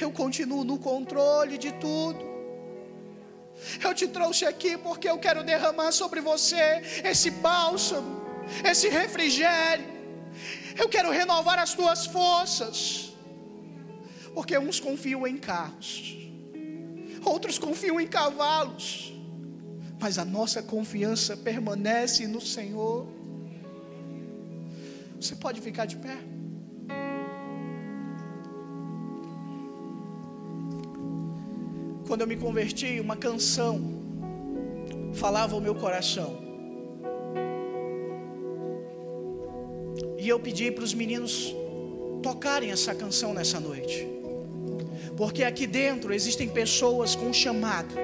Eu 0.00 0.10
continuo 0.10 0.64
no 0.64 0.78
controle 0.78 1.56
de 1.56 1.72
tudo. 1.72 2.36
Eu 3.82 3.94
te 3.94 4.06
trouxe 4.06 4.44
aqui 4.44 4.76
porque 4.76 5.08
eu 5.08 5.18
quero 5.18 5.42
derramar 5.42 5.92
sobre 5.92 6.20
você 6.20 6.82
esse 7.02 7.30
bálsamo, 7.30 8.22
esse 8.62 8.88
refrigério. 8.88 9.86
Eu 10.76 10.88
quero 10.88 11.10
renovar 11.10 11.58
as 11.58 11.72
tuas 11.72 12.04
forças. 12.04 13.15
Porque 14.36 14.58
uns 14.58 14.78
confiam 14.78 15.26
em 15.26 15.38
carros, 15.38 16.14
outros 17.24 17.58
confiam 17.58 17.98
em 17.98 18.06
cavalos, 18.06 19.14
mas 19.98 20.18
a 20.18 20.26
nossa 20.26 20.62
confiança 20.62 21.34
permanece 21.38 22.26
no 22.26 22.38
Senhor. 22.38 23.06
Você 25.18 25.34
pode 25.36 25.62
ficar 25.62 25.86
de 25.86 25.96
pé? 25.96 26.18
Quando 32.06 32.20
eu 32.20 32.26
me 32.26 32.36
converti, 32.36 33.00
uma 33.00 33.16
canção 33.16 33.80
falava 35.14 35.54
ao 35.54 35.62
meu 35.62 35.74
coração. 35.74 36.38
E 40.18 40.28
eu 40.28 40.38
pedi 40.38 40.70
para 40.70 40.84
os 40.84 40.92
meninos 40.92 41.54
tocarem 42.22 42.70
essa 42.70 42.94
canção 42.94 43.32
nessa 43.32 43.58
noite. 43.58 44.15
Porque 45.16 45.42
aqui 45.50 45.66
dentro 45.66 46.12
existem 46.12 46.48
pessoas 46.48 47.14
com 47.14 47.32
chamado. 47.32 47.94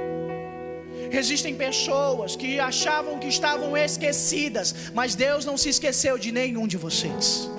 Existem 1.21 1.55
pessoas 1.55 2.35
que 2.35 2.59
achavam 2.59 3.19
que 3.19 3.29
estavam 3.29 3.77
esquecidas, 3.77 4.75
mas 4.95 5.15
Deus 5.15 5.45
não 5.45 5.57
se 5.63 5.69
esqueceu 5.69 6.17
de 6.17 6.33
nenhum 6.33 6.67
de 6.67 6.79
vocês. 6.79 7.51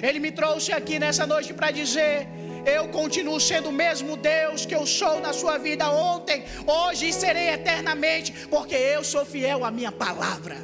Ele 0.00 0.20
me 0.20 0.30
trouxe 0.30 0.70
aqui 0.72 0.98
nessa 1.04 1.26
noite 1.26 1.52
para 1.52 1.70
dizer: 1.72 2.28
eu 2.64 2.88
continuo 2.88 3.40
sendo 3.40 3.70
o 3.70 3.72
mesmo 3.72 4.16
Deus 4.16 4.64
que 4.64 4.74
eu 4.74 4.86
sou 4.86 5.20
na 5.20 5.32
sua 5.32 5.58
vida 5.58 5.90
ontem, 5.90 6.44
hoje 6.66 7.08
e 7.08 7.12
serei 7.12 7.48
eternamente, 7.48 8.32
porque 8.48 8.74
eu 8.74 9.02
sou 9.02 9.24
fiel 9.24 9.64
à 9.64 9.70
minha 9.70 9.90
palavra. 9.90 10.56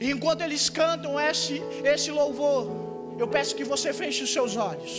E 0.00 0.10
enquanto 0.10 0.42
eles 0.42 0.68
cantam 0.68 1.18
esse, 1.18 1.62
esse 1.84 2.10
louvor, 2.10 2.85
eu 3.22 3.28
peço 3.34 3.56
que 3.58 3.64
você 3.72 3.92
feche 4.00 4.22
os 4.26 4.32
seus 4.36 4.56
olhos. 4.70 4.94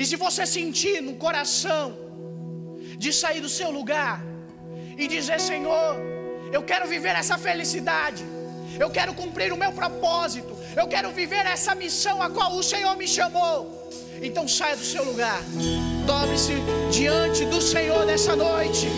E 0.00 0.04
se 0.10 0.16
você 0.24 0.44
sentir 0.46 1.00
no 1.08 1.14
coração 1.24 1.86
de 3.04 3.12
sair 3.12 3.40
do 3.46 3.48
seu 3.58 3.70
lugar 3.78 4.16
e 4.96 5.06
dizer: 5.14 5.40
Senhor, 5.40 5.96
eu 6.56 6.62
quero 6.62 6.86
viver 6.94 7.14
essa 7.22 7.36
felicidade, 7.46 8.24
eu 8.78 8.90
quero 8.90 9.14
cumprir 9.14 9.52
o 9.52 9.60
meu 9.64 9.72
propósito, 9.72 10.52
eu 10.76 10.86
quero 10.94 11.10
viver 11.10 11.44
essa 11.56 11.74
missão 11.74 12.16
a 12.22 12.30
qual 12.30 12.52
o 12.54 12.62
Senhor 12.62 12.96
me 12.96 13.08
chamou. 13.16 13.56
Então 14.28 14.46
saia 14.48 14.76
do 14.76 14.84
seu 14.84 15.04
lugar, 15.04 15.40
dobre-se 16.06 16.54
diante 16.90 17.44
do 17.44 17.60
Senhor 17.60 18.04
nessa 18.04 18.34
noite 18.34 18.88